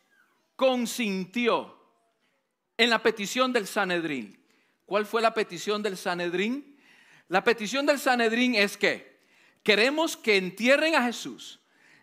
consintió 0.54 1.76
en 2.76 2.90
la 2.90 3.02
petición 3.02 3.52
del 3.52 3.66
Sanedrín. 3.66 4.38
¿Cuál 4.86 5.06
fue 5.06 5.22
la 5.22 5.34
petición 5.34 5.82
del 5.82 5.96
Sanedrín? 5.96 6.78
La 7.28 7.42
petición 7.42 7.84
del 7.84 7.98
Sanedrín 7.98 8.54
es 8.54 8.76
que 8.76 9.20
queremos 9.62 10.16
que 10.16 10.36
entierren 10.36 10.94
a 10.94 11.02
Jesús 11.02 11.60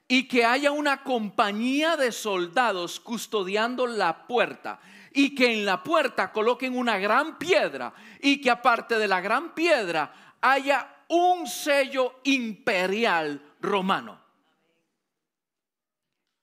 y 0.07 0.27
que 0.27 0.43
haya 0.43 0.71
una 0.71 1.03
compañía 1.03 1.95
de 1.95 2.11
soldados 2.11 2.99
custodiando 2.99 3.87
la 3.87 4.27
puerta 4.27 4.79
y 5.13 5.33
que 5.33 5.53
en 5.53 5.65
la 5.65 5.83
puerta 5.83 6.31
coloquen 6.31 6.77
una 6.77 6.97
gran 6.97 7.37
piedra 7.37 7.93
y 8.21 8.39
que 8.41 8.51
aparte 8.51 8.97
de 8.97 9.07
la 9.07 9.21
gran 9.21 9.53
piedra 9.53 10.35
haya 10.41 11.03
un 11.09 11.47
sello 11.47 12.19
imperial 12.23 13.55
romano. 13.61 14.19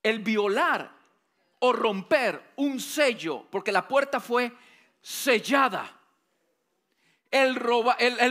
El 0.03 0.21
violar 0.21 0.97
o 1.61 1.73
romper 1.73 2.53
un 2.57 2.79
sello, 2.81 3.47
porque 3.51 3.73
la 3.73 3.87
puerta 3.87 4.21
fue 4.21 4.53
sellada. 5.01 5.93
El, 7.31 7.55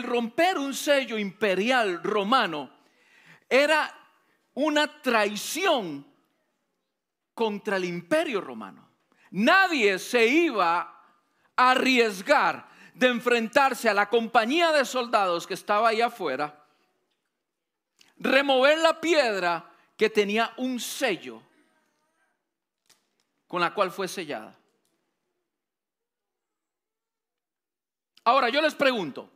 romper 0.04 0.58
un 0.58 0.74
sello 0.74 1.18
imperial 1.18 2.02
romano 2.02 2.72
era 3.50 3.94
una 4.56 5.02
traición 5.02 6.06
contra 7.34 7.78
el 7.78 7.86
imperio 7.86 8.42
romano. 8.42 8.85
Nadie 9.36 10.00
se 10.00 10.26
iba 10.26 10.80
a 11.58 11.72
arriesgar 11.72 12.70
de 12.94 13.08
enfrentarse 13.08 13.90
a 13.90 13.94
la 13.94 14.08
compañía 14.08 14.72
de 14.72 14.86
soldados 14.86 15.46
que 15.46 15.56
estaba 15.56 15.90
ahí 15.90 16.00
afuera, 16.00 16.66
remover 18.16 18.78
la 18.78 19.02
piedra 19.02 19.70
que 19.98 20.10
tenía 20.10 20.54
un 20.56 20.80
sello 20.80 21.42
con 23.46 23.60
la 23.60 23.74
cual 23.74 23.92
fue 23.92 24.08
sellada. 24.08 24.58
Ahora 28.24 28.48
yo 28.48 28.62
les 28.62 28.74
pregunto, 28.74 29.30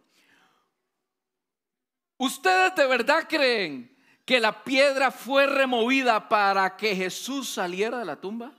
¿ustedes 2.16 2.74
de 2.74 2.88
verdad 2.88 3.28
creen 3.28 3.98
que 4.24 4.40
la 4.40 4.64
piedra 4.64 5.12
fue 5.12 5.46
removida 5.46 6.30
para 6.30 6.78
que 6.78 6.96
Jesús 6.96 7.50
saliera 7.50 8.00
de 8.00 8.06
la 8.06 8.16
tumba? 8.16 8.54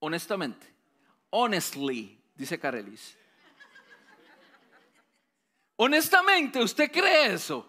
Honestamente 0.00 0.70
honestly, 1.30 2.18
dice 2.34 2.58
Carelis. 2.58 3.16
Honestamente, 5.76 6.62
¿usted 6.62 6.90
cree 6.90 7.32
eso? 7.32 7.66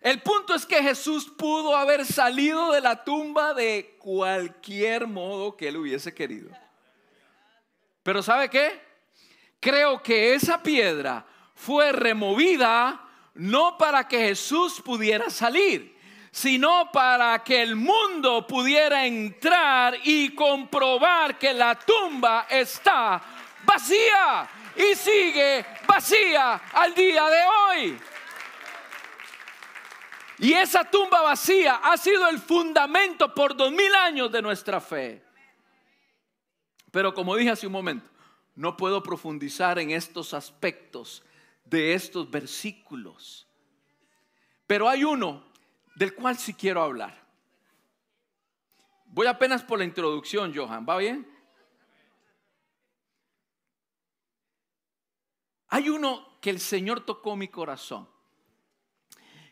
El 0.00 0.22
punto 0.22 0.54
es 0.54 0.64
que 0.64 0.82
Jesús 0.82 1.30
pudo 1.36 1.76
haber 1.76 2.04
salido 2.06 2.72
de 2.72 2.80
la 2.80 3.04
tumba 3.04 3.54
de 3.54 3.96
cualquier 3.98 5.06
modo 5.06 5.56
que 5.56 5.68
él 5.68 5.76
hubiese 5.76 6.14
querido. 6.14 6.50
Pero 8.02 8.22
¿sabe 8.22 8.48
qué? 8.48 8.80
Creo 9.60 10.02
que 10.02 10.34
esa 10.34 10.62
piedra 10.62 11.24
fue 11.54 11.92
removida 11.92 13.00
no 13.34 13.78
para 13.78 14.08
que 14.08 14.18
Jesús 14.18 14.80
pudiera 14.80 15.30
salir, 15.30 15.91
sino 16.32 16.90
para 16.90 17.44
que 17.44 17.60
el 17.60 17.76
mundo 17.76 18.46
pudiera 18.46 19.06
entrar 19.06 19.98
y 20.02 20.34
comprobar 20.34 21.38
que 21.38 21.52
la 21.52 21.78
tumba 21.78 22.46
está 22.48 23.22
vacía 23.62 24.48
y 24.74 24.96
sigue 24.96 25.64
vacía 25.86 26.54
al 26.72 26.94
día 26.94 27.28
de 27.28 27.42
hoy. 27.44 27.98
Y 30.38 30.54
esa 30.54 30.82
tumba 30.84 31.20
vacía 31.20 31.76
ha 31.76 31.98
sido 31.98 32.26
el 32.30 32.38
fundamento 32.38 33.34
por 33.34 33.54
dos 33.54 33.70
mil 33.70 33.94
años 33.94 34.32
de 34.32 34.40
nuestra 34.40 34.80
fe. 34.80 35.22
Pero 36.90 37.12
como 37.12 37.36
dije 37.36 37.50
hace 37.50 37.66
un 37.66 37.74
momento, 37.74 38.08
no 38.54 38.74
puedo 38.74 39.02
profundizar 39.02 39.78
en 39.78 39.90
estos 39.90 40.32
aspectos 40.32 41.22
de 41.66 41.92
estos 41.92 42.30
versículos. 42.30 43.46
Pero 44.66 44.88
hay 44.88 45.04
uno 45.04 45.51
del 46.02 46.16
cual 46.16 46.36
sí 46.36 46.52
quiero 46.52 46.82
hablar. 46.82 47.16
Voy 49.04 49.28
apenas 49.28 49.62
por 49.62 49.78
la 49.78 49.84
introducción, 49.84 50.52
Johan, 50.52 50.84
¿va 50.84 50.96
bien? 50.96 51.24
Hay 55.68 55.88
uno 55.88 56.40
que 56.40 56.50
el 56.50 56.58
Señor 56.58 57.06
tocó 57.06 57.36
mi 57.36 57.46
corazón 57.46 58.08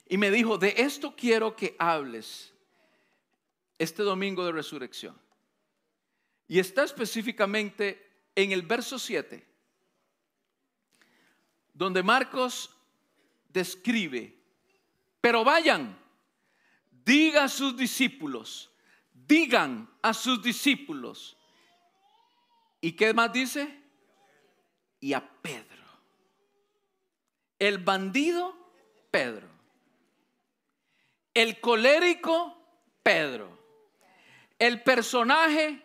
y 0.08 0.18
me 0.18 0.32
dijo, 0.32 0.58
de 0.58 0.74
esto 0.76 1.14
quiero 1.14 1.54
que 1.54 1.76
hables 1.78 2.52
este 3.78 4.02
domingo 4.02 4.44
de 4.44 4.50
resurrección. 4.50 5.16
Y 6.48 6.58
está 6.58 6.82
específicamente 6.82 8.24
en 8.34 8.50
el 8.50 8.62
verso 8.62 8.98
7, 8.98 9.46
donde 11.74 12.02
Marcos 12.02 12.76
describe, 13.52 14.36
pero 15.20 15.44
vayan 15.44 15.99
diga 17.04 17.44
a 17.44 17.48
sus 17.48 17.76
discípulos, 17.76 18.70
digan 19.12 19.88
a 20.02 20.14
sus 20.14 20.42
discípulos. 20.42 21.36
¿Y 22.80 22.92
qué 22.92 23.12
más 23.12 23.32
dice? 23.32 23.78
Y 25.00 25.12
a 25.12 25.20
Pedro. 25.42 25.84
El 27.58 27.78
bandido, 27.78 28.56
Pedro. 29.10 29.48
El 31.34 31.60
colérico, 31.60 32.56
Pedro. 33.02 33.58
El 34.58 34.82
personaje, 34.82 35.82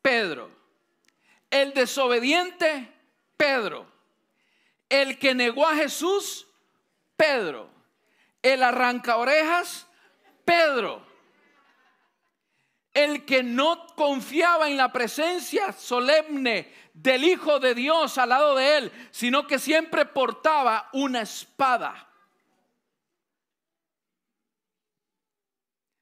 Pedro. 0.00 0.50
El 1.50 1.74
desobediente, 1.74 2.92
Pedro. 3.36 3.86
El 4.88 5.18
que 5.18 5.34
negó 5.34 5.66
a 5.66 5.74
Jesús, 5.74 6.46
Pedro. 7.16 7.68
El 8.42 8.62
arranca 8.62 9.16
orejas, 9.16 9.87
Pedro, 10.48 11.02
el 12.94 13.26
que 13.26 13.42
no 13.42 13.86
confiaba 13.88 14.66
en 14.66 14.78
la 14.78 14.90
presencia 14.90 15.72
solemne 15.72 16.72
del 16.94 17.24
Hijo 17.24 17.60
de 17.60 17.74
Dios 17.74 18.16
al 18.16 18.30
lado 18.30 18.54
de 18.54 18.78
él, 18.78 18.92
sino 19.10 19.46
que 19.46 19.58
siempre 19.58 20.06
portaba 20.06 20.88
una 20.94 21.20
espada. 21.20 22.08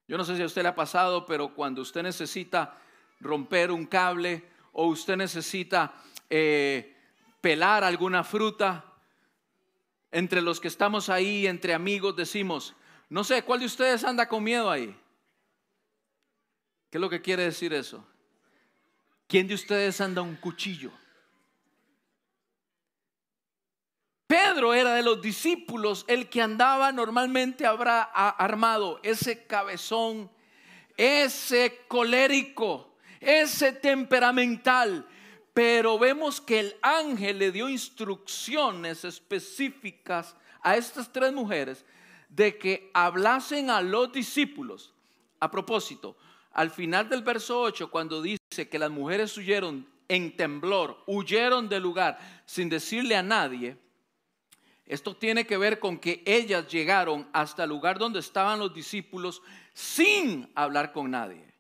Yo 0.07 0.17
no 0.17 0.25
sé 0.25 0.37
si 0.37 0.43
a 0.43 0.47
usted 0.47 0.63
le 0.63 0.69
ha 0.69 0.77
pasado, 0.77 1.27
pero 1.27 1.53
cuando 1.53 1.83
usted 1.83 2.05
necesita 2.05 2.79
romper 3.19 3.73
un 3.73 3.85
cable 3.85 4.49
o 4.75 4.87
usted 4.87 5.17
necesita 5.17 5.93
eh, 6.31 6.97
pelar 7.41 7.83
alguna 7.83 8.23
fruta, 8.23 8.85
entre 10.13 10.41
los 10.41 10.61
que 10.61 10.69
estamos 10.69 11.09
ahí, 11.09 11.49
entre 11.49 11.75
amigos, 11.75 12.15
decimos, 12.15 12.77
no 13.09 13.23
sé, 13.25 13.43
¿cuál 13.43 13.61
de 13.61 13.67
ustedes 13.67 14.03
anda 14.05 14.29
con 14.29 14.43
miedo 14.43 14.71
ahí? 14.71 14.95
¿Qué 16.91 16.99
es 16.99 17.01
lo 17.01 17.11
que 17.11 17.23
quiere 17.23 17.45
decir 17.45 17.73
eso? 17.73 18.05
¿Quién 19.29 19.47
de 19.47 19.55
ustedes 19.55 20.01
anda 20.01 20.23
un 20.23 20.37
cuchillo? 20.37 20.93
Pedro 24.27 24.75
era 24.75 24.95
de 24.95 25.03
los 25.03 25.23
discípulos 25.23 26.05
el 26.09 26.29
que 26.29 26.43
andaba 26.43 26.91
normalmente 26.91 27.65
habrá 27.65 28.03
armado, 28.03 28.99
ese 29.03 29.47
cabezón, 29.47 30.31
ese 30.97 31.85
colérico, 31.87 32.97
ese 33.21 33.73
temperamental. 33.73 35.07
Pero 35.55 35.99
vemos 35.99 36.41
que 36.41 36.61
el 36.61 36.77
ángel 36.83 37.39
le 37.39 37.53
dio 37.53 37.69
instrucciones 37.69 39.05
específicas 39.05 40.37
a 40.61 40.77
estas 40.77 41.13
tres 41.13 41.33
mujeres 41.33 41.85
de 42.37 42.59
que 42.59 42.91
hablasen 42.93 43.71
a 43.71 43.81
los 43.81 44.13
discípulos. 44.13 44.93
A 45.41 45.51
propósito, 45.51 46.17
al 46.53 46.71
final 46.71 47.09
del 47.09 47.23
verso 47.23 47.61
8, 47.61 47.91
cuando 47.91 48.21
dice 48.21 48.69
que 48.69 48.79
las 48.79 48.91
mujeres 48.91 49.37
huyeron 49.39 49.87
en 50.07 50.37
temblor, 50.37 51.03
huyeron 51.07 51.69
del 51.69 51.83
lugar 51.83 52.19
sin 52.45 52.69
decirle 52.69 53.17
a 53.17 53.23
nadie, 53.23 53.79
esto 54.85 55.17
tiene 55.17 55.47
que 55.47 55.57
ver 55.57 55.81
con 55.81 55.99
que 55.99 56.23
ellas 56.27 56.69
llegaron 56.69 57.27
hasta 57.33 57.65
el 57.65 57.71
lugar 57.71 57.99
donde 57.99 58.21
estaban 58.21 58.59
los 58.59 58.73
discípulos 58.73 59.43
sin 59.73 60.51
hablar 60.55 60.93
con 60.93 61.11
nadie, 61.11 61.55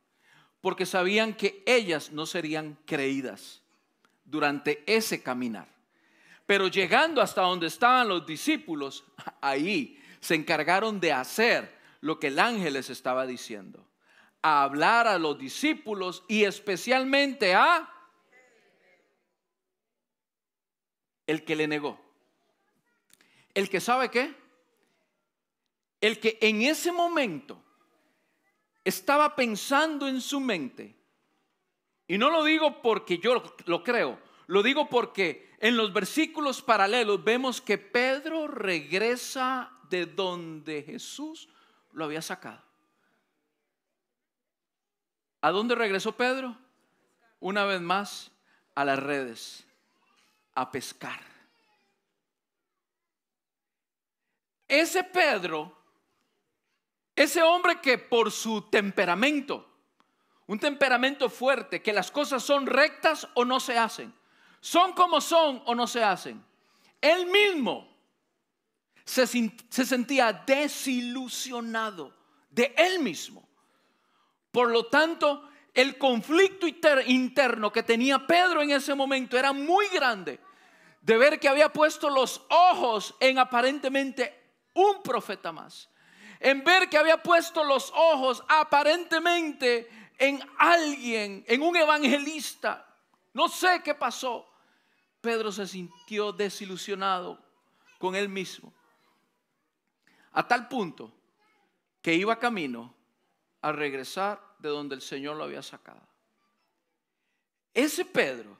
porque 0.60 0.84
sabían 0.84 1.34
que 1.34 1.62
ellas 1.66 2.12
no 2.12 2.26
serían 2.26 2.78
creídas 2.84 3.62
durante 4.24 4.84
ese 4.86 5.22
caminar. 5.22 5.68
Pero 6.44 6.68
llegando 6.68 7.20
hasta 7.20 7.40
donde 7.40 7.66
estaban 7.66 8.08
los 8.08 8.26
discípulos, 8.26 9.04
ahí 9.40 10.02
se 10.26 10.34
encargaron 10.34 10.98
de 10.98 11.12
hacer 11.12 11.72
lo 12.00 12.18
que 12.18 12.26
el 12.26 12.38
ángel 12.38 12.74
les 12.74 12.90
estaba 12.90 13.26
diciendo, 13.26 13.88
a 14.42 14.64
hablar 14.64 15.06
a 15.06 15.18
los 15.18 15.38
discípulos 15.38 16.24
y 16.28 16.44
especialmente 16.44 17.54
a 17.54 17.92
el 21.26 21.44
que 21.44 21.56
le 21.56 21.68
negó. 21.68 22.00
El 23.54 23.70
que 23.70 23.80
sabe 23.80 24.10
qué? 24.10 24.34
El 26.00 26.20
que 26.20 26.38
en 26.40 26.62
ese 26.62 26.92
momento 26.92 27.62
estaba 28.84 29.34
pensando 29.34 30.06
en 30.08 30.20
su 30.20 30.40
mente. 30.40 30.96
Y 32.06 32.18
no 32.18 32.30
lo 32.30 32.44
digo 32.44 32.82
porque 32.82 33.18
yo 33.18 33.42
lo 33.64 33.82
creo, 33.82 34.20
lo 34.46 34.62
digo 34.62 34.88
porque 34.88 35.54
en 35.58 35.76
los 35.76 35.92
versículos 35.92 36.62
paralelos 36.62 37.24
vemos 37.24 37.60
que 37.60 37.78
Pedro 37.78 38.46
regresa 38.46 39.75
de 39.88 40.07
donde 40.07 40.83
Jesús 40.83 41.49
lo 41.92 42.05
había 42.05 42.22
sacado. 42.22 42.62
¿A 45.40 45.51
dónde 45.51 45.75
regresó 45.75 46.12
Pedro? 46.12 46.57
Una 47.40 47.64
vez 47.64 47.81
más 47.81 48.31
a 48.75 48.85
las 48.85 48.99
redes, 48.99 49.66
a 50.55 50.70
pescar. 50.70 51.20
Ese 54.68 55.05
Pedro, 55.05 55.72
ese 57.14 57.42
hombre 57.42 57.81
que 57.81 57.99
por 57.99 58.33
su 58.33 58.62
temperamento, 58.62 59.68
un 60.46 60.59
temperamento 60.59 61.31
fuerte, 61.31 61.81
que 61.81 61.92
las 61.92 62.11
cosas 62.11 62.42
son 62.42 62.66
rectas 62.66 63.29
o 63.35 63.44
no 63.44 63.61
se 63.61 63.79
hacen, 63.79 64.12
son 64.61 64.92
como 64.92 65.20
son 65.20 65.62
o 65.66 65.75
no 65.75 65.87
se 65.87 66.03
hacen, 66.03 66.44
él 67.01 67.27
mismo 67.27 67.95
se, 69.06 69.26
sentía 69.86 70.32
desilusionado 70.32 72.12
de 72.50 72.74
él 72.76 72.98
mismo. 72.98 73.48
Por 74.50 74.70
lo 74.70 74.86
tanto, 74.86 75.48
el 75.72 75.96
conflicto 75.96 76.66
interno 76.66 77.72
que 77.72 77.84
tenía 77.84 78.26
Pedro 78.26 78.62
en 78.62 78.72
ese 78.72 78.94
momento 78.94 79.38
era 79.38 79.52
muy 79.52 79.86
grande 79.88 80.40
de 81.00 81.16
ver 81.16 81.38
que 81.38 81.48
había 81.48 81.72
puesto 81.72 82.10
los 82.10 82.42
ojos 82.48 83.14
en 83.20 83.38
aparentemente 83.38 84.34
un 84.74 85.02
profeta 85.02 85.52
más. 85.52 85.88
En 86.40 86.64
ver 86.64 86.88
que 86.90 86.98
había 86.98 87.22
puesto 87.22 87.62
los 87.62 87.92
ojos 87.94 88.42
aparentemente 88.48 89.88
en 90.18 90.42
alguien, 90.58 91.44
en 91.46 91.62
un 91.62 91.76
evangelista. 91.76 92.84
No 93.32 93.48
sé 93.48 93.82
qué 93.84 93.94
pasó. 93.94 94.50
Pedro 95.20 95.52
se 95.52 95.66
sintió 95.66 96.32
desilusionado 96.32 97.40
con 97.98 98.16
él 98.16 98.28
mismo. 98.28 98.75
A 100.37 100.46
tal 100.46 100.68
punto 100.68 101.11
que 102.03 102.14
iba 102.14 102.38
camino 102.38 102.94
a 103.62 103.72
regresar 103.72 104.38
de 104.59 104.68
donde 104.68 104.94
el 104.94 105.01
Señor 105.01 105.37
lo 105.37 105.44
había 105.44 105.62
sacado. 105.62 106.07
Ese 107.72 108.05
Pedro, 108.05 108.59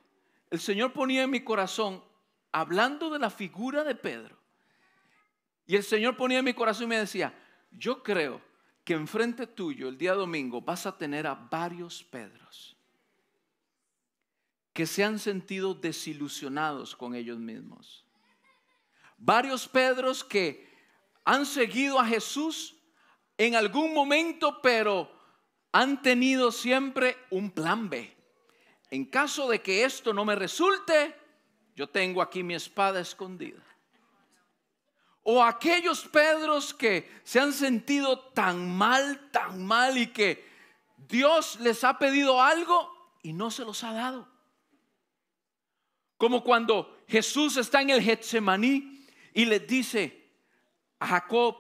el 0.51 0.59
Señor 0.59 0.95
ponía 0.95 1.25
en 1.25 1.31
mi 1.31 1.45
corazón, 1.45 2.03
hablando 2.51 3.11
de 3.11 3.19
la 3.19 3.29
figura 3.29 3.85
de 3.85 3.95
Pedro, 3.95 4.39
y 5.67 5.77
el 5.77 5.83
Señor 5.83 6.17
ponía 6.17 6.39
en 6.39 6.47
mi 6.47 6.55
corazón 6.55 6.85
y 6.85 6.89
me 6.89 6.99
decía, 6.99 7.35
yo 7.71 8.03
creo 8.03 8.41
que 8.83 8.95
enfrente 8.95 9.47
tuyo 9.47 9.89
el 9.89 9.99
día 9.99 10.15
domingo 10.15 10.63
vas 10.63 10.87
a 10.87 10.97
tener 10.97 11.27
a 11.27 11.35
varios 11.35 12.03
Pedros 12.05 12.75
que 14.73 14.87
se 14.87 15.05
han 15.05 15.19
sentido 15.19 15.75
desilusionados 15.75 16.97
con 16.97 17.15
ellos 17.15 17.39
mismos. 17.39 18.07
Varios 19.19 19.69
Pedros 19.69 20.25
que 20.25 20.76
han 21.27 21.45
seguido 21.45 21.99
a 21.99 22.07
Jesús 22.07 22.77
en 23.37 23.57
algún 23.57 23.93
momento, 23.93 24.63
pero 24.63 25.11
han 25.73 26.01
tenido 26.01 26.53
siempre 26.53 27.19
un 27.31 27.51
plan 27.51 27.91
B. 27.91 28.17
En 28.91 29.05
caso 29.05 29.49
de 29.49 29.61
que 29.61 29.85
esto 29.85 30.15
no 30.15 30.25
me 30.25 30.37
resulte, 30.37 31.15
yo 31.75 31.89
tengo 31.89 32.23
aquí 32.23 32.45
mi 32.45 32.55
espada 32.55 33.01
escondida. 33.01 33.63
O 35.25 35.43
aquellos 35.43 36.07
Pedros 36.07 36.73
que 36.73 37.11
se 37.25 37.41
han 37.41 37.53
sentido 37.53 38.21
tan 38.31 38.75
mal, 38.77 39.29
tan 39.33 39.67
mal 39.67 39.99
y 39.99 40.07
que 40.07 40.49
Dios 40.97 41.59
les 41.59 41.83
ha 41.83 41.99
pedido 41.99 42.41
algo 42.41 43.13
y 43.25 43.33
no 43.33 43.51
se 43.51 43.65
los 43.65 43.83
ha 43.83 43.93
dado. 43.93 44.29
Como 46.17 46.45
cuando 46.45 46.97
Jesús 47.09 47.57
está 47.57 47.83
en 47.83 47.91
el 47.91 48.01
Getsemaní 48.01 49.05
y 49.35 49.45
les 49.45 49.67
dice 49.67 50.26
a 50.99 51.07
Jacob, 51.07 51.57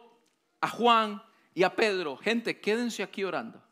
a 0.60 0.68
Juan 0.68 1.22
y 1.54 1.62
a 1.62 1.74
Pedro, 1.74 2.16
gente, 2.16 2.60
quédense 2.60 3.02
aquí 3.02 3.24
orando. 3.24 3.62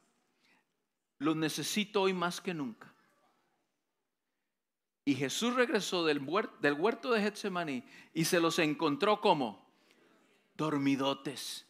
Los 1.18 1.36
necesito 1.36 2.02
hoy 2.02 2.12
más 2.12 2.40
que 2.40 2.54
nunca. 2.54 2.92
Y 5.04 5.14
Jesús 5.14 5.54
regresó 5.54 6.04
del 6.04 6.18
huerto, 6.18 7.12
de 7.12 7.20
Getsemaní 7.20 7.84
y 8.14 8.24
se 8.24 8.40
los 8.40 8.58
encontró 8.58 9.20
como 9.20 9.68
dormidotes. 10.56 11.66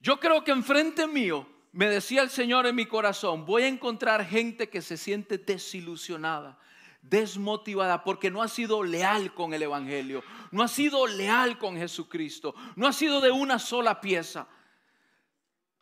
Yo 0.00 0.18
creo 0.18 0.42
que 0.42 0.50
enfrente 0.50 1.06
mío 1.06 1.46
me 1.72 1.88
decía 1.88 2.22
el 2.22 2.30
Señor 2.30 2.66
en 2.66 2.74
mi 2.74 2.86
corazón, 2.86 3.44
voy 3.44 3.62
a 3.62 3.68
encontrar 3.68 4.24
gente 4.24 4.68
que 4.68 4.82
se 4.82 4.96
siente 4.96 5.38
desilusionada, 5.38 6.58
desmotivada 7.02 8.04
porque 8.04 8.30
no 8.30 8.42
ha 8.42 8.48
sido 8.48 8.82
leal 8.82 9.34
con 9.34 9.54
el 9.54 9.62
Evangelio, 9.62 10.22
no 10.50 10.62
ha 10.62 10.68
sido 10.68 11.06
leal 11.06 11.58
con 11.58 11.76
Jesucristo, 11.76 12.54
no 12.76 12.86
ha 12.86 12.92
sido 12.92 13.20
de 13.20 13.30
una 13.30 13.58
sola 13.58 14.00
pieza. 14.00 14.46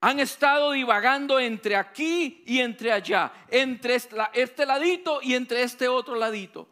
Han 0.00 0.20
estado 0.20 0.72
divagando 0.72 1.40
entre 1.40 1.74
aquí 1.74 2.44
y 2.46 2.61
entre 2.61 2.92
allá, 2.92 3.33
entre 3.48 3.96
este 3.96 4.66
ladito 4.66 5.20
y 5.22 5.35
entre 5.35 5.62
este 5.62 5.88
otro 5.88 6.14
ladito 6.14 6.68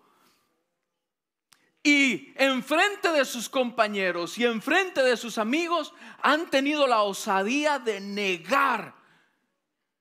y 1.86 2.32
enfrente 2.34 3.12
de 3.12 3.24
sus 3.24 3.48
compañeros 3.48 4.36
y 4.38 4.44
enfrente 4.44 5.04
de 5.04 5.16
sus 5.16 5.38
amigos 5.38 5.94
han 6.20 6.50
tenido 6.50 6.88
la 6.88 7.02
osadía 7.02 7.78
de 7.78 8.00
negar 8.00 8.92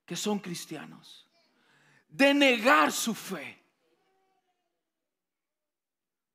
que 0.04 0.16
son 0.16 0.40
cristianos, 0.40 1.28
de 2.10 2.34
negar 2.34 2.92
su 2.92 3.14
fe, 3.14 3.64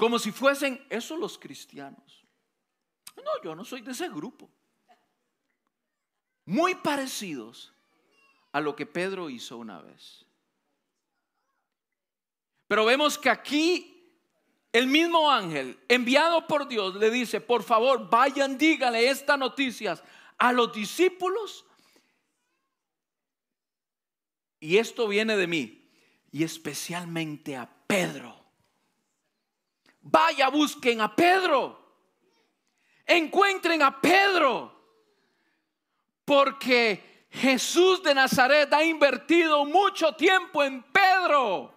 como 0.01 0.19
si 0.19 0.33
fuesen 0.33 0.83
esos 0.89 1.19
los 1.19 1.37
cristianos. 1.37 2.25
No, 3.17 3.43
yo 3.45 3.55
no 3.55 3.67
soy 3.67 3.83
de 3.83 3.93
ese 3.93 4.09
grupo. 4.09 4.51
Muy 6.47 6.75
parecidos 6.77 7.71
a 8.51 8.63
lo 8.63 8.75
que 8.75 8.87
Pedro 8.87 9.29
hizo 9.29 9.59
una 9.59 9.83
vez. 9.83 10.25
Pero 12.67 12.87
vemos 12.87 13.19
que 13.19 13.29
aquí 13.29 14.11
el 14.73 14.87
mismo 14.87 15.31
ángel 15.31 15.79
enviado 15.87 16.47
por 16.47 16.67
Dios 16.67 16.95
le 16.95 17.11
dice, 17.11 17.43
por 17.43 17.63
favor, 17.63 18.09
vayan, 18.09 18.57
díganle 18.57 19.11
estas 19.11 19.39
noticias 19.39 20.03
a 20.39 20.51
los 20.55 20.73
discípulos. 20.73 21.67
Y 24.61 24.79
esto 24.79 25.07
viene 25.09 25.37
de 25.37 25.47
mí, 25.47 25.91
y 26.33 26.43
especialmente 26.43 27.55
a 27.55 27.69
Pedro. 27.87 28.40
Vaya, 30.01 30.49
busquen 30.49 31.01
a 31.01 31.15
Pedro. 31.15 31.79
Encuentren 33.07 33.83
a 33.83 34.01
Pedro. 34.01 34.73
Porque 36.25 37.27
Jesús 37.31 38.03
de 38.03 38.15
Nazaret 38.15 38.73
ha 38.73 38.85
invertido 38.85 39.65
mucho 39.65 40.15
tiempo 40.15 40.63
en 40.63 40.83
Pedro. 40.83 41.75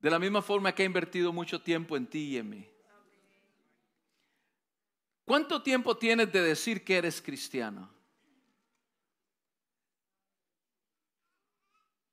De 0.00 0.10
la 0.10 0.18
misma 0.18 0.40
forma 0.40 0.74
que 0.74 0.82
ha 0.82 0.86
invertido 0.86 1.32
mucho 1.32 1.60
tiempo 1.60 1.96
en 1.96 2.06
ti 2.06 2.30
y 2.30 2.36
en 2.38 2.48
mí. 2.48 2.70
¿Cuánto 5.24 5.62
tiempo 5.62 5.96
tienes 5.96 6.32
de 6.32 6.42
decir 6.42 6.82
que 6.84 6.96
eres 6.96 7.20
cristiano? 7.20 7.99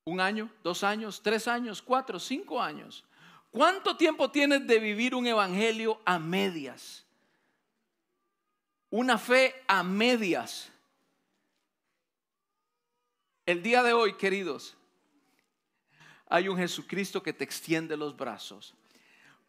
¿Un 0.07 0.21
año? 0.21 0.49
¿Dos 0.63 0.85
años? 0.85 1.21
¿Tres 1.21 1.49
años? 1.49 1.81
¿Cuatro? 1.81 2.17
¿Cinco 2.17 2.61
años? 2.61 3.03
¿Cuánto 3.51 3.97
tiempo 3.97 4.31
tienes 4.31 4.65
de 4.65 4.79
vivir 4.79 5.13
un 5.13 5.27
evangelio 5.27 5.99
a 6.05 6.17
medias? 6.17 7.05
Una 8.89 9.17
fe 9.17 9.65
a 9.67 9.83
medias. 9.83 10.71
El 13.45 13.61
día 13.61 13.83
de 13.83 13.91
hoy, 13.91 14.13
queridos, 14.13 14.77
hay 16.29 16.47
un 16.47 16.57
Jesucristo 16.57 17.21
que 17.21 17.33
te 17.33 17.43
extiende 17.43 17.97
los 17.97 18.15
brazos, 18.15 18.75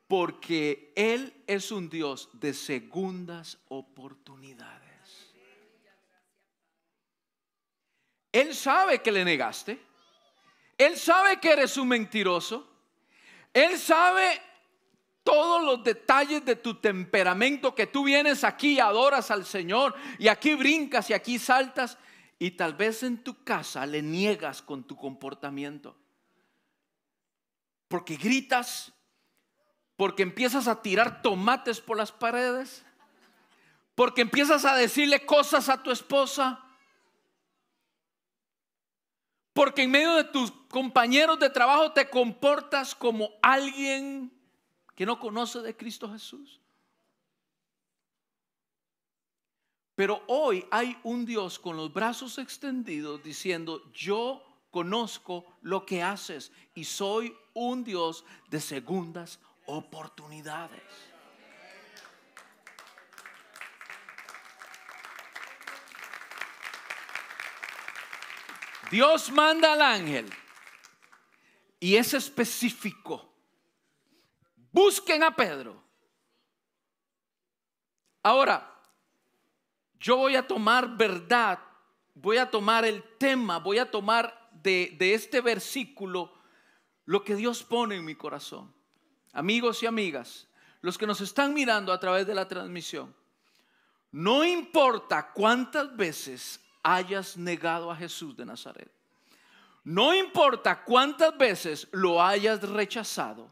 porque 0.09 0.92
Él 0.97 1.40
es 1.47 1.71
un 1.71 1.88
Dios 1.88 2.31
de 2.33 2.53
segundas 2.53 3.59
oportunidades. 3.68 5.33
Él 8.33 8.57
sabe 8.57 9.01
que 9.01 9.12
le 9.12 9.25
negaste, 9.25 9.87
Él 10.79 10.97
sabe 10.97 11.41
que 11.41 11.51
eres 11.51 11.77
un 11.77 11.88
mentiroso, 11.88 12.67
Él 13.53 13.77
sabe 13.77 14.41
todos 15.25 15.62
los 15.62 15.85
detalles 15.85 16.45
de 16.45 16.57
tu 16.57 16.77
temperamento, 16.77 17.75
que 17.75 17.87
tú 17.87 18.05
vienes 18.05 18.45
aquí 18.45 18.81
adoras 18.81 19.31
al 19.31 19.45
Señor 19.45 19.95
y 20.19 20.29
aquí 20.29 20.55
brincas 20.55 21.11
y 21.11 21.12
aquí 21.12 21.38
saltas 21.38 21.99
y 22.38 22.53
tal 22.53 22.75
vez 22.75 23.03
en 23.03 23.23
tu 23.23 23.43
casa 23.45 23.85
le 23.85 24.01
niegas 24.01 24.62
con 24.62 24.85
tu 24.85 24.97
comportamiento. 24.97 25.97
Porque 27.88 28.17
gritas, 28.17 28.93
porque 29.97 30.23
empiezas 30.23 30.69
a 30.69 30.81
tirar 30.81 31.21
tomates 31.21 31.81
por 31.81 31.97
las 31.97 32.12
paredes, 32.12 32.85
porque 33.95 34.23
empiezas 34.23 34.64
a 34.64 34.77
decirle 34.77 35.27
cosas 35.27 35.69
a 35.69 35.83
tu 35.83 35.91
esposa, 35.91 36.64
porque 39.53 39.83
en 39.83 39.91
medio 39.91 40.14
de 40.14 40.25
tus 40.25 40.53
compañeros 40.70 41.38
de 41.38 41.50
trabajo 41.50 41.92
te 41.92 42.09
comportas 42.09 42.94
como 42.94 43.31
alguien 43.42 44.33
que 44.94 45.07
no 45.07 45.18
conoce 45.18 45.61
de 45.61 45.76
Cristo 45.76 46.11
Jesús. 46.11 46.61
Pero 49.94 50.22
hoy 50.28 50.64
hay 50.70 50.96
un 51.02 51.24
Dios 51.24 51.59
con 51.59 51.76
los 51.76 51.92
brazos 51.92 52.38
extendidos 52.38 53.22
diciendo, 53.22 53.83
yo 53.92 54.44
conozco 54.70 55.44
lo 55.62 55.85
que 55.85 56.02
haces 56.02 56.52
y 56.74 56.85
soy 56.85 57.37
un 57.54 57.83
Dios 57.83 58.24
de 58.48 58.61
segundas 58.61 59.40
oportunidades. 59.66 60.83
Dios 68.90 69.31
manda 69.31 69.72
al 69.72 69.83
ángel 69.83 70.33
y 71.81 71.97
es 71.97 72.14
específico. 72.14 73.29
Busquen 74.73 75.23
a 75.23 75.35
Pedro. 75.35 75.83
Ahora, 78.23 78.75
yo 79.99 80.17
voy 80.17 80.37
a 80.37 80.47
tomar 80.47 80.97
verdad, 80.97 81.59
voy 82.14 82.37
a 82.37 82.51
tomar 82.51 82.85
el 82.85 83.03
tema, 83.19 83.59
voy 83.59 83.79
a 83.79 83.91
tomar 83.91 84.51
de, 84.62 84.97
este 85.01 85.41
versículo 85.41 86.33
lo 87.05 87.25
que 87.25 87.35
Dios 87.35 87.62
pone 87.62 87.97
en 87.97 88.05
mi 88.05 88.14
corazón. 88.14 88.73
Amigos 89.33 89.83
y 89.83 89.87
amigas, 89.87 90.49
los 90.81 90.99
que 90.99 91.07
nos 91.07 91.21
están 91.21 91.55
mirando 91.55 91.93
a 91.93 92.01
través 92.01 92.27
de 92.27 92.35
la 92.35 92.47
transmisión, 92.47 93.14
no 94.11 94.45
importa 94.45 95.33
cuántas 95.33 95.95
veces 95.97 96.61
hayas 96.83 97.37
negado 97.37 97.91
a 97.91 97.97
Jesús 97.97 98.37
de 98.37 98.47
Nazaret, 98.47 98.91
no 99.88 100.12
importa 100.12 100.85
cuántas 100.85 101.38
veces 101.38 101.88
lo 101.92 102.22
hayas 102.22 102.61
rechazado, 102.61 103.51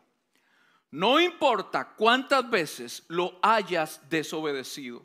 no 0.90 1.18
importa 1.18 1.94
cuántas 1.96 2.50
veces 2.50 3.04
lo 3.08 3.38
hayas 3.40 4.06
desobedecido, 4.10 5.02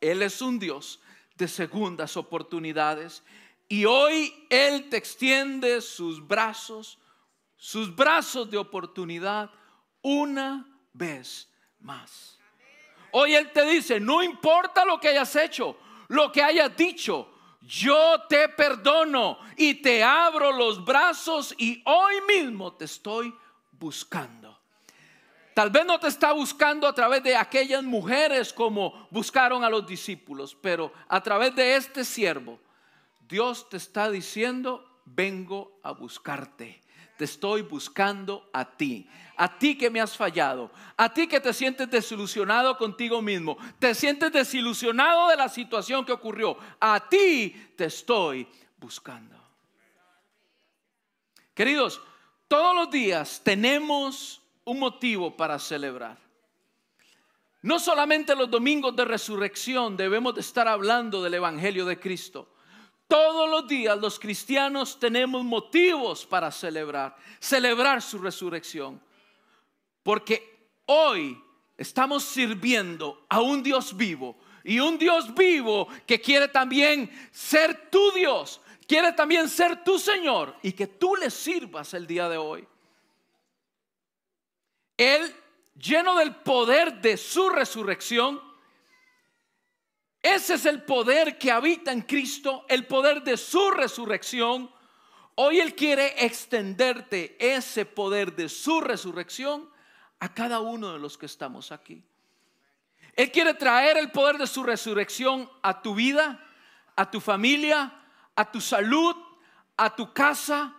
él 0.00 0.22
es 0.22 0.42
un 0.42 0.58
Dios 0.58 0.98
de 1.36 1.46
segundas 1.46 2.16
oportunidades 2.16 3.22
y 3.68 3.84
hoy 3.84 4.34
Él 4.50 4.88
te 4.88 4.96
extiende 4.96 5.80
sus 5.80 6.26
brazos, 6.26 6.98
sus 7.56 7.94
brazos 7.94 8.50
de 8.50 8.58
oportunidad 8.58 9.48
una 10.02 10.66
vez 10.92 11.48
más. 11.78 12.36
Hoy 13.12 13.36
Él 13.36 13.52
te 13.52 13.64
dice, 13.64 14.00
no 14.00 14.24
importa 14.24 14.84
lo 14.84 14.98
que 14.98 15.08
hayas 15.08 15.36
hecho, 15.36 15.76
lo 16.08 16.32
que 16.32 16.42
hayas 16.42 16.76
dicho, 16.76 17.35
yo 17.66 18.22
te 18.28 18.48
perdono 18.48 19.38
y 19.56 19.74
te 19.74 20.02
abro 20.02 20.52
los 20.52 20.84
brazos 20.84 21.54
y 21.58 21.82
hoy 21.84 22.14
mismo 22.28 22.72
te 22.72 22.84
estoy 22.84 23.34
buscando. 23.72 24.56
Tal 25.52 25.70
vez 25.70 25.86
no 25.86 25.98
te 25.98 26.08
está 26.08 26.32
buscando 26.32 26.86
a 26.86 26.94
través 26.94 27.22
de 27.22 27.34
aquellas 27.34 27.82
mujeres 27.82 28.52
como 28.52 29.08
buscaron 29.10 29.64
a 29.64 29.70
los 29.70 29.86
discípulos, 29.86 30.56
pero 30.60 30.92
a 31.08 31.22
través 31.22 31.54
de 31.56 31.76
este 31.76 32.04
siervo, 32.04 32.60
Dios 33.26 33.68
te 33.68 33.78
está 33.78 34.10
diciendo, 34.10 35.00
vengo 35.04 35.80
a 35.82 35.92
buscarte. 35.92 36.80
Te 37.16 37.24
estoy 37.24 37.62
buscando 37.62 38.50
a 38.52 38.64
ti, 38.64 39.08
a 39.36 39.58
ti 39.58 39.76
que 39.76 39.90
me 39.90 40.00
has 40.00 40.16
fallado, 40.16 40.70
a 40.96 41.12
ti 41.12 41.26
que 41.26 41.40
te 41.40 41.52
sientes 41.52 41.90
desilusionado 41.90 42.76
contigo 42.76 43.22
mismo, 43.22 43.56
te 43.78 43.94
sientes 43.94 44.30
desilusionado 44.32 45.28
de 45.28 45.36
la 45.36 45.48
situación 45.48 46.04
que 46.04 46.12
ocurrió, 46.12 46.58
a 46.78 47.08
ti 47.08 47.72
te 47.76 47.86
estoy 47.86 48.46
buscando. 48.78 49.34
Queridos, 51.54 52.02
todos 52.48 52.76
los 52.76 52.90
días 52.90 53.40
tenemos 53.42 54.42
un 54.64 54.78
motivo 54.78 55.34
para 55.34 55.58
celebrar. 55.58 56.18
No 57.62 57.78
solamente 57.78 58.36
los 58.36 58.50
domingos 58.50 58.94
de 58.94 59.04
resurrección 59.04 59.96
debemos 59.96 60.34
de 60.34 60.42
estar 60.42 60.68
hablando 60.68 61.22
del 61.22 61.34
Evangelio 61.34 61.86
de 61.86 61.98
Cristo. 61.98 62.48
Todos 63.08 63.48
los 63.48 63.68
días 63.68 63.98
los 63.98 64.18
cristianos 64.18 64.98
tenemos 64.98 65.44
motivos 65.44 66.26
para 66.26 66.50
celebrar, 66.50 67.16
celebrar 67.38 68.02
su 68.02 68.18
resurrección. 68.18 69.00
Porque 70.02 70.70
hoy 70.86 71.40
estamos 71.76 72.24
sirviendo 72.24 73.24
a 73.28 73.40
un 73.40 73.62
Dios 73.62 73.96
vivo 73.96 74.36
y 74.64 74.80
un 74.80 74.98
Dios 74.98 75.32
vivo 75.34 75.88
que 76.06 76.20
quiere 76.20 76.48
también 76.48 77.10
ser 77.30 77.90
tu 77.90 78.10
Dios, 78.12 78.60
quiere 78.86 79.12
también 79.12 79.48
ser 79.48 79.84
tu 79.84 79.98
Señor 79.98 80.56
y 80.62 80.72
que 80.72 80.88
tú 80.88 81.14
le 81.14 81.30
sirvas 81.30 81.94
el 81.94 82.06
día 82.06 82.28
de 82.28 82.36
hoy. 82.36 82.66
Él, 84.96 85.34
lleno 85.76 86.16
del 86.16 86.34
poder 86.34 87.00
de 87.00 87.16
su 87.16 87.48
resurrección, 87.50 88.40
ese 90.26 90.54
es 90.54 90.66
el 90.66 90.82
poder 90.82 91.38
que 91.38 91.52
habita 91.52 91.92
en 91.92 92.02
Cristo, 92.02 92.64
el 92.68 92.86
poder 92.86 93.22
de 93.22 93.36
su 93.36 93.70
resurrección. 93.70 94.68
Hoy 95.36 95.60
Él 95.60 95.76
quiere 95.76 96.24
extenderte 96.24 97.36
ese 97.38 97.86
poder 97.86 98.34
de 98.34 98.48
su 98.48 98.80
resurrección 98.80 99.70
a 100.18 100.34
cada 100.34 100.58
uno 100.58 100.92
de 100.92 100.98
los 100.98 101.16
que 101.16 101.26
estamos 101.26 101.70
aquí. 101.70 102.02
Él 103.14 103.30
quiere 103.30 103.54
traer 103.54 103.98
el 103.98 104.10
poder 104.10 104.36
de 104.36 104.48
su 104.48 104.64
resurrección 104.64 105.48
a 105.62 105.80
tu 105.80 105.94
vida, 105.94 106.44
a 106.96 107.08
tu 107.08 107.20
familia, 107.20 107.92
a 108.34 108.50
tu 108.50 108.60
salud, 108.60 109.14
a 109.76 109.94
tu 109.94 110.12
casa, 110.12 110.74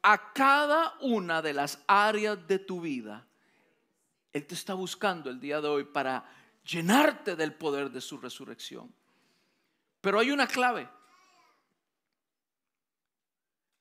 a 0.00 0.32
cada 0.32 0.94
una 1.00 1.42
de 1.42 1.54
las 1.54 1.82
áreas 1.88 2.46
de 2.46 2.60
tu 2.60 2.80
vida. 2.80 3.26
Él 4.32 4.46
te 4.46 4.54
está 4.54 4.74
buscando 4.74 5.28
el 5.28 5.40
día 5.40 5.60
de 5.60 5.66
hoy 5.66 5.84
para 5.84 6.24
llenarte 6.64 7.36
del 7.36 7.54
poder 7.54 7.90
de 7.90 8.00
su 8.00 8.16
resurrección. 8.18 8.92
Pero 10.00 10.18
hay 10.18 10.30
una 10.30 10.46
clave. 10.46 10.88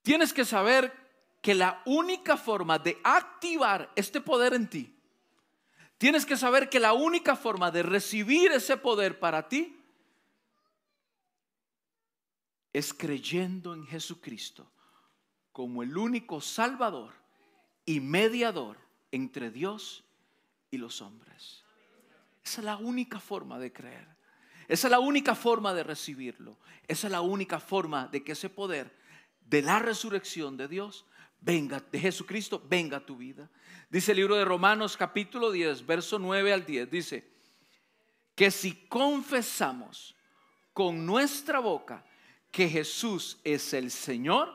Tienes 0.01 0.33
que 0.33 0.45
saber 0.45 0.93
que 1.41 1.55
la 1.55 1.81
única 1.85 2.37
forma 2.37 2.77
de 2.79 2.99
activar 3.03 3.91
este 3.95 4.21
poder 4.21 4.53
en 4.53 4.69
ti, 4.69 4.95
tienes 5.97 6.25
que 6.25 6.37
saber 6.37 6.69
que 6.69 6.79
la 6.79 6.93
única 6.93 7.35
forma 7.35 7.71
de 7.71 7.83
recibir 7.83 8.51
ese 8.51 8.77
poder 8.77 9.19
para 9.19 9.47
ti 9.47 9.77
es 12.73 12.93
creyendo 12.93 13.73
en 13.73 13.85
Jesucristo 13.85 14.71
como 15.51 15.83
el 15.83 15.97
único 15.97 16.39
Salvador 16.39 17.13
y 17.85 17.99
mediador 17.99 18.77
entre 19.11 19.51
Dios 19.51 20.03
y 20.69 20.77
los 20.77 21.01
hombres. 21.01 21.60
Esa 22.43 22.61
es 22.61 22.65
la 22.65 22.77
única 22.77 23.19
forma 23.19 23.59
de 23.59 23.71
creer. 23.71 24.07
Esa 24.67 24.87
es 24.87 24.91
la 24.91 24.99
única 24.99 25.35
forma 25.35 25.73
de 25.73 25.83
recibirlo. 25.83 26.57
Esa 26.87 27.07
es 27.07 27.11
la 27.11 27.21
única 27.21 27.59
forma 27.59 28.07
de 28.07 28.23
que 28.23 28.31
ese 28.31 28.49
poder 28.49 28.95
de 29.45 29.61
la 29.61 29.79
resurrección 29.79 30.57
de 30.57 30.67
Dios 30.67 31.05
venga, 31.41 31.83
de 31.91 31.99
Jesucristo, 31.99 32.63
venga 32.69 32.97
a 32.97 33.05
tu 33.05 33.17
vida. 33.17 33.49
Dice 33.89 34.11
el 34.11 34.17
libro 34.17 34.35
de 34.35 34.45
Romanos 34.45 34.95
capítulo 34.95 35.51
10, 35.51 35.85
verso 35.85 36.19
9 36.19 36.53
al 36.53 36.65
10. 36.65 36.89
Dice 36.89 37.27
que 38.35 38.49
si 38.49 38.87
confesamos 38.87 40.15
con 40.73 41.05
nuestra 41.05 41.59
boca 41.59 42.05
que 42.49 42.69
Jesús 42.69 43.39
es 43.43 43.73
el 43.73 43.91
Señor 43.91 44.53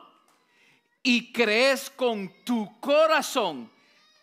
y 1.03 1.31
crees 1.31 1.89
con 1.89 2.31
tu 2.43 2.79
corazón 2.79 3.69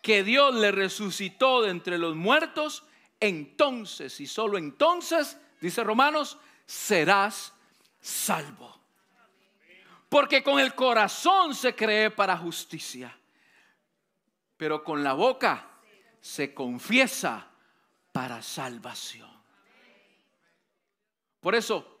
que 0.01 0.23
Dios 0.23 0.53
le 0.55 0.71
resucitó 0.71 1.61
de 1.63 1.71
entre 1.71 1.97
los 1.97 2.15
muertos, 2.15 2.83
entonces 3.27 4.19
y 4.19 4.27
solo 4.27 4.57
entonces, 4.57 5.37
dice 5.59 5.83
Romanos, 5.83 6.37
serás 6.65 7.53
salvo. 7.99 8.79
Porque 10.09 10.43
con 10.43 10.59
el 10.59 10.75
corazón 10.75 11.55
se 11.55 11.75
cree 11.75 12.11
para 12.11 12.37
justicia, 12.37 13.17
pero 14.57 14.83
con 14.83 15.03
la 15.03 15.13
boca 15.13 15.69
se 16.21 16.53
confiesa 16.53 17.47
para 18.11 18.41
salvación. 18.41 19.29
Por 21.41 21.53
eso, 21.53 21.99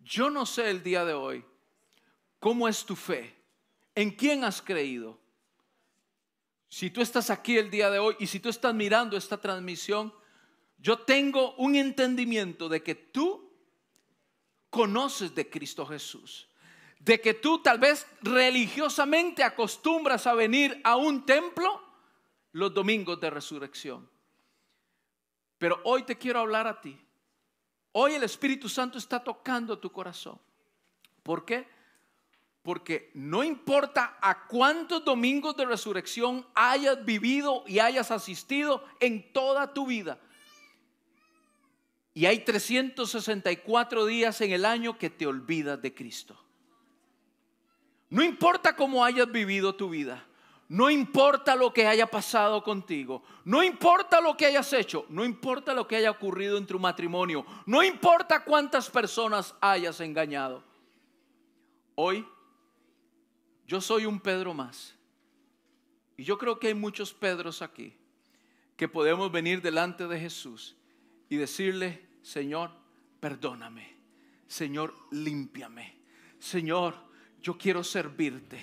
yo 0.00 0.30
no 0.30 0.46
sé 0.46 0.70
el 0.70 0.82
día 0.82 1.04
de 1.04 1.12
hoy 1.12 1.44
cómo 2.40 2.66
es 2.66 2.84
tu 2.84 2.96
fe, 2.96 3.36
en 3.94 4.10
quién 4.10 4.42
has 4.42 4.60
creído. 4.60 5.18
Si 6.68 6.90
tú 6.90 7.02
estás 7.02 7.30
aquí 7.30 7.58
el 7.58 7.70
día 7.70 7.90
de 7.90 7.98
hoy 7.98 8.16
y 8.18 8.26
si 8.26 8.40
tú 8.40 8.48
estás 8.48 8.74
mirando 8.74 9.16
esta 9.16 9.40
transmisión, 9.40 10.12
yo 10.82 10.98
tengo 10.98 11.54
un 11.54 11.76
entendimiento 11.76 12.68
de 12.68 12.82
que 12.82 12.96
tú 12.96 13.48
conoces 14.68 15.32
de 15.32 15.48
Cristo 15.48 15.86
Jesús. 15.86 16.48
De 16.98 17.20
que 17.20 17.34
tú 17.34 17.60
tal 17.62 17.78
vez 17.78 18.04
religiosamente 18.20 19.44
acostumbras 19.44 20.26
a 20.26 20.34
venir 20.34 20.80
a 20.82 20.96
un 20.96 21.24
templo 21.24 21.80
los 22.50 22.74
domingos 22.74 23.20
de 23.20 23.30
resurrección. 23.30 24.10
Pero 25.58 25.80
hoy 25.84 26.02
te 26.02 26.18
quiero 26.18 26.40
hablar 26.40 26.66
a 26.66 26.80
ti. 26.80 26.98
Hoy 27.92 28.14
el 28.14 28.24
Espíritu 28.24 28.68
Santo 28.68 28.98
está 28.98 29.22
tocando 29.22 29.78
tu 29.78 29.92
corazón. 29.92 30.40
¿Por 31.22 31.44
qué? 31.44 31.68
Porque 32.62 33.12
no 33.14 33.44
importa 33.44 34.18
a 34.20 34.48
cuántos 34.48 35.04
domingos 35.04 35.56
de 35.56 35.64
resurrección 35.64 36.44
hayas 36.54 37.04
vivido 37.04 37.62
y 37.68 37.78
hayas 37.78 38.10
asistido 38.10 38.84
en 38.98 39.32
toda 39.32 39.72
tu 39.72 39.86
vida. 39.86 40.18
Y 42.14 42.26
hay 42.26 42.40
364 42.40 44.06
días 44.06 44.40
en 44.40 44.52
el 44.52 44.64
año 44.64 44.98
que 44.98 45.10
te 45.10 45.26
olvidas 45.26 45.80
de 45.80 45.94
Cristo. 45.94 46.36
No 48.10 48.22
importa 48.22 48.76
cómo 48.76 49.04
hayas 49.04 49.30
vivido 49.30 49.74
tu 49.74 49.88
vida. 49.88 50.26
No 50.68 50.88
importa 50.88 51.54
lo 51.54 51.72
que 51.72 51.86
haya 51.86 52.06
pasado 52.06 52.62
contigo, 52.64 53.22
no 53.44 53.62
importa 53.62 54.22
lo 54.22 54.34
que 54.38 54.46
hayas 54.46 54.72
hecho, 54.72 55.04
no 55.10 55.22
importa 55.22 55.74
lo 55.74 55.86
que 55.86 55.96
haya 55.96 56.10
ocurrido 56.10 56.56
en 56.56 56.66
tu 56.66 56.78
matrimonio, 56.78 57.44
no 57.66 57.82
importa 57.82 58.42
cuántas 58.42 58.88
personas 58.88 59.54
hayas 59.60 60.00
engañado. 60.00 60.64
Hoy 61.94 62.26
yo 63.66 63.82
soy 63.82 64.06
un 64.06 64.18
Pedro 64.18 64.54
más. 64.54 64.94
Y 66.16 66.24
yo 66.24 66.38
creo 66.38 66.58
que 66.58 66.68
hay 66.68 66.74
muchos 66.74 67.12
Pedros 67.12 67.60
aquí 67.60 67.94
que 68.74 68.88
podemos 68.88 69.30
venir 69.30 69.60
delante 69.60 70.06
de 70.06 70.18
Jesús 70.18 70.74
y 71.32 71.38
decirle, 71.38 72.10
Señor, 72.20 72.70
perdóname. 73.18 73.96
Señor, 74.46 74.94
límpiame. 75.12 75.96
Señor, 76.38 76.94
yo 77.40 77.56
quiero 77.56 77.82
servirte 77.82 78.62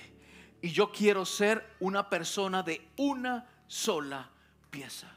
y 0.61 0.69
yo 0.69 0.91
quiero 0.91 1.25
ser 1.25 1.77
una 1.79 2.07
persona 2.07 2.61
de 2.61 2.89
una 2.97 3.49
sola 3.65 4.29
pieza. 4.69 5.11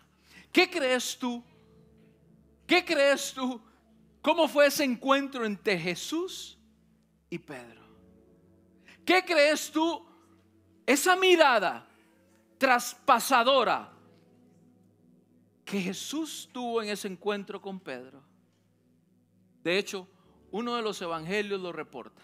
¿Qué 0.50 0.70
crees 0.70 1.18
tú? 1.18 1.44
¿Qué 2.66 2.86
crees 2.86 3.34
tú? 3.34 3.60
¿Cómo 4.22 4.48
fue 4.48 4.68
ese 4.68 4.84
encuentro 4.84 5.44
entre 5.44 5.78
Jesús 5.78 6.56
y 7.28 7.36
Pedro? 7.36 7.82
¿Qué 9.04 9.26
crees 9.26 9.70
tú? 9.70 10.02
Esa 10.86 11.16
mirada 11.16 11.86
traspasadora 12.56 13.91
que 15.64 15.80
Jesús 15.80 16.48
tuvo 16.52 16.82
en 16.82 16.90
ese 16.90 17.08
encuentro 17.08 17.60
con 17.60 17.80
Pedro. 17.80 18.22
De 19.62 19.78
hecho, 19.78 20.08
uno 20.50 20.76
de 20.76 20.82
los 20.82 21.00
evangelios 21.00 21.60
lo 21.60 21.72
reporta. 21.72 22.22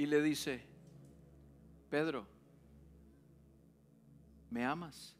y 0.00 0.06
le 0.06 0.22
dice, 0.22 0.62
Pedro, 1.90 2.26
¿me 4.48 4.64
amas? 4.64 5.14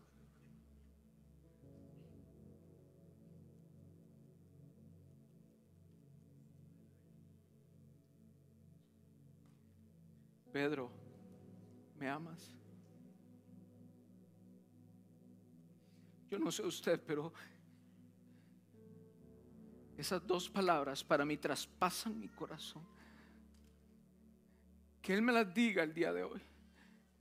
Pedro, 10.51 10.91
¿me 11.99 12.09
amas? 12.09 12.60
Yo 16.31 16.39
no 16.39 16.53
sé 16.53 16.63
usted, 16.63 17.03
pero 17.05 17.33
esas 19.99 20.25
dos 20.25 20.49
palabras 20.49 21.03
para 21.03 21.25
mí 21.25 21.37
traspasan 21.37 22.19
mi 22.19 22.29
corazón. 22.29 22.87
Que 25.03 25.13
Él 25.13 25.23
me 25.23 25.33
las 25.33 25.53
diga 25.53 25.83
el 25.83 25.93
día 25.93 26.13
de 26.13 26.23
hoy. 26.23 26.41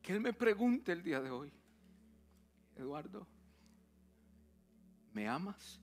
Que 0.01 0.13
Él 0.13 0.21
me 0.21 0.31
pregunte 0.31 0.91
el 0.91 1.01
día 1.01 1.19
de 1.19 1.31
hoy. 1.31 1.51
Eduardo, 2.75 3.27
¿me 5.11 5.27
amas? 5.27 5.81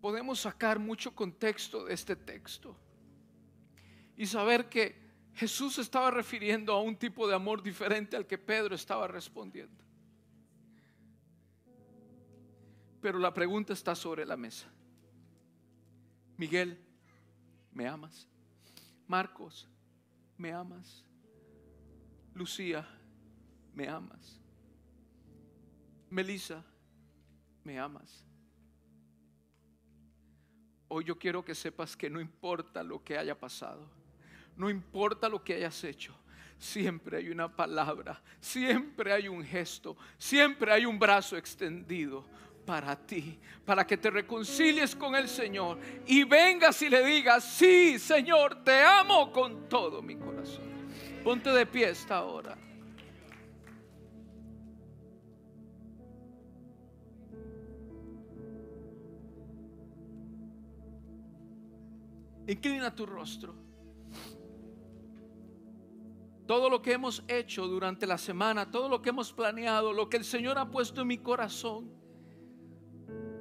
Podemos 0.00 0.40
sacar 0.40 0.78
mucho 0.78 1.12
contexto 1.14 1.84
de 1.84 1.94
este 1.94 2.14
texto 2.14 2.76
y 4.16 4.24
saber 4.26 4.68
que 4.68 5.07
Jesús 5.38 5.78
estaba 5.78 6.10
refiriendo 6.10 6.72
a 6.72 6.82
un 6.82 6.96
tipo 6.96 7.28
de 7.28 7.34
amor 7.36 7.62
diferente 7.62 8.16
al 8.16 8.26
que 8.26 8.36
Pedro 8.36 8.74
estaba 8.74 9.06
respondiendo. 9.06 9.84
Pero 13.00 13.20
la 13.20 13.32
pregunta 13.32 13.72
está 13.72 13.94
sobre 13.94 14.26
la 14.26 14.36
mesa. 14.36 14.66
Miguel, 16.36 16.84
¿me 17.72 17.86
amas? 17.86 18.26
Marcos, 19.06 19.68
¿me 20.36 20.52
amas? 20.52 21.04
Lucía, 22.34 22.84
¿me 23.72 23.88
amas? 23.88 24.40
Melissa, 26.10 26.64
¿me 27.62 27.78
amas? 27.78 28.24
Hoy 30.88 31.04
yo 31.04 31.16
quiero 31.16 31.44
que 31.44 31.54
sepas 31.54 31.96
que 31.96 32.10
no 32.10 32.20
importa 32.20 32.82
lo 32.82 33.04
que 33.04 33.16
haya 33.16 33.38
pasado, 33.38 33.97
no 34.58 34.68
importa 34.68 35.28
lo 35.28 35.42
que 35.42 35.54
hayas 35.54 35.82
hecho, 35.84 36.12
siempre 36.58 37.18
hay 37.18 37.30
una 37.30 37.48
palabra, 37.48 38.20
siempre 38.40 39.12
hay 39.12 39.28
un 39.28 39.44
gesto, 39.44 39.96
siempre 40.18 40.72
hay 40.72 40.84
un 40.84 40.98
brazo 40.98 41.36
extendido 41.36 42.26
para 42.66 42.96
ti, 42.96 43.38
para 43.64 43.86
que 43.86 43.96
te 43.96 44.10
reconcilies 44.10 44.96
con 44.96 45.14
el 45.14 45.28
Señor 45.28 45.78
y 46.06 46.24
vengas 46.24 46.82
y 46.82 46.88
le 46.88 47.04
digas, 47.06 47.44
sí, 47.44 48.00
Señor, 48.00 48.64
te 48.64 48.82
amo 48.82 49.32
con 49.32 49.68
todo 49.68 50.02
mi 50.02 50.16
corazón. 50.16 50.66
Ponte 51.22 51.50
de 51.50 51.64
pie 51.64 51.90
esta 51.90 52.24
hora. 52.24 52.58
Inclina 62.48 62.92
tu 62.92 63.06
rostro. 63.06 63.67
Todo 66.48 66.68
lo 66.68 66.82
que 66.82 66.94
hemos 66.94 67.22
hecho 67.28 67.68
durante 67.68 68.08
la 68.08 68.18
semana, 68.18 68.72
todo 68.72 68.88
lo 68.88 69.00
que 69.00 69.10
hemos 69.10 69.32
planeado, 69.32 69.92
lo 69.92 70.08
que 70.08 70.16
el 70.16 70.24
Señor 70.24 70.58
ha 70.58 70.68
puesto 70.68 71.02
en 71.02 71.06
mi 71.06 71.18
corazón 71.18 71.96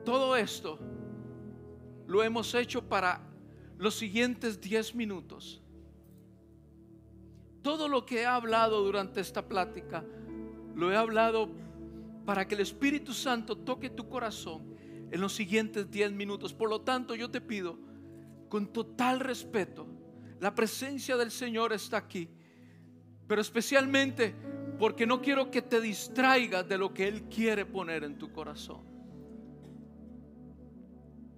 todo 0.07 0.37
esto 0.37 0.79
lo 2.07 2.23
hemos 2.23 2.55
hecho 2.55 2.87
para 2.87 3.19
los 3.77 3.95
siguientes 3.95 4.61
10 4.61 4.95
minutos. 4.95 5.61
Todo 7.61 7.89
lo 7.89 8.05
que 8.05 8.21
he 8.21 8.25
hablado 8.25 8.85
durante 8.85 9.19
esta 9.19 9.45
plática, 9.49 10.05
lo 10.75 10.93
he 10.93 10.95
hablado 10.95 11.49
para 12.25 12.47
que 12.47 12.55
el 12.55 12.61
Espíritu 12.61 13.11
Santo 13.11 13.57
toque 13.57 13.89
tu 13.89 14.07
corazón 14.07 14.77
en 15.11 15.19
los 15.19 15.33
siguientes 15.33 15.91
10 15.91 16.13
minutos. 16.13 16.53
Por 16.53 16.69
lo 16.69 16.79
tanto, 16.79 17.13
yo 17.13 17.29
te 17.29 17.41
pido, 17.41 17.77
con 18.47 18.71
total 18.71 19.19
respeto, 19.19 19.85
la 20.39 20.55
presencia 20.55 21.17
del 21.17 21.31
Señor 21.31 21.73
está 21.73 21.97
aquí, 21.97 22.29
pero 23.27 23.41
especialmente 23.41 24.33
porque 24.79 25.05
no 25.05 25.21
quiero 25.21 25.49
que 25.51 25.61
te 25.61 25.81
distraigas 25.81 26.67
de 26.67 26.77
lo 26.77 26.93
que 26.93 27.07
Él 27.07 27.23
quiere 27.23 27.65
poner 27.65 28.03
en 28.03 28.17
tu 28.17 28.31
corazón. 28.31 28.81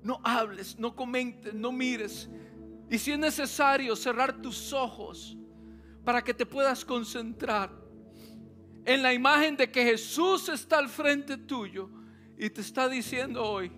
No 0.03 0.21
hables, 0.23 0.77
no 0.77 0.95
comentes, 0.95 1.53
no 1.53 1.71
mires. 1.71 2.29
Y 2.89 2.97
si 2.97 3.11
es 3.11 3.19
necesario 3.19 3.95
cerrar 3.95 4.41
tus 4.41 4.73
ojos 4.73 5.37
para 6.03 6.23
que 6.23 6.33
te 6.33 6.45
puedas 6.45 6.83
concentrar 6.83 7.71
en 8.85 9.03
la 9.03 9.13
imagen 9.13 9.55
de 9.55 9.69
que 9.69 9.83
Jesús 9.83 10.49
está 10.49 10.79
al 10.79 10.89
frente 10.89 11.37
tuyo 11.37 11.89
y 12.37 12.49
te 12.49 12.61
está 12.61 12.87
diciendo 12.87 13.43
hoy, 13.43 13.71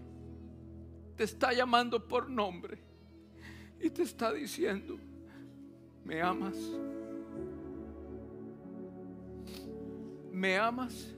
te 1.15 1.23
está 1.23 1.53
llamando 1.53 2.07
por 2.07 2.29
nombre 2.29 2.81
y 3.79 3.89
te 3.89 4.03
está 4.03 4.31
diciendo, 4.31 4.97
¿me 6.03 6.21
amas? 6.21 6.55
¿Me 10.31 10.57
amas? 10.57 11.13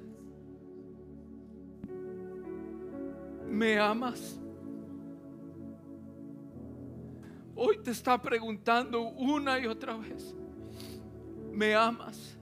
¿Me 3.48 3.78
amas? 3.78 4.40
Hoy 7.56 7.78
te 7.84 7.92
está 7.92 8.20
preguntando 8.20 9.02
una 9.02 9.60
y 9.60 9.68
otra 9.68 9.96
vez, 9.96 10.36
¿me 11.52 11.76
amas? 11.76 12.36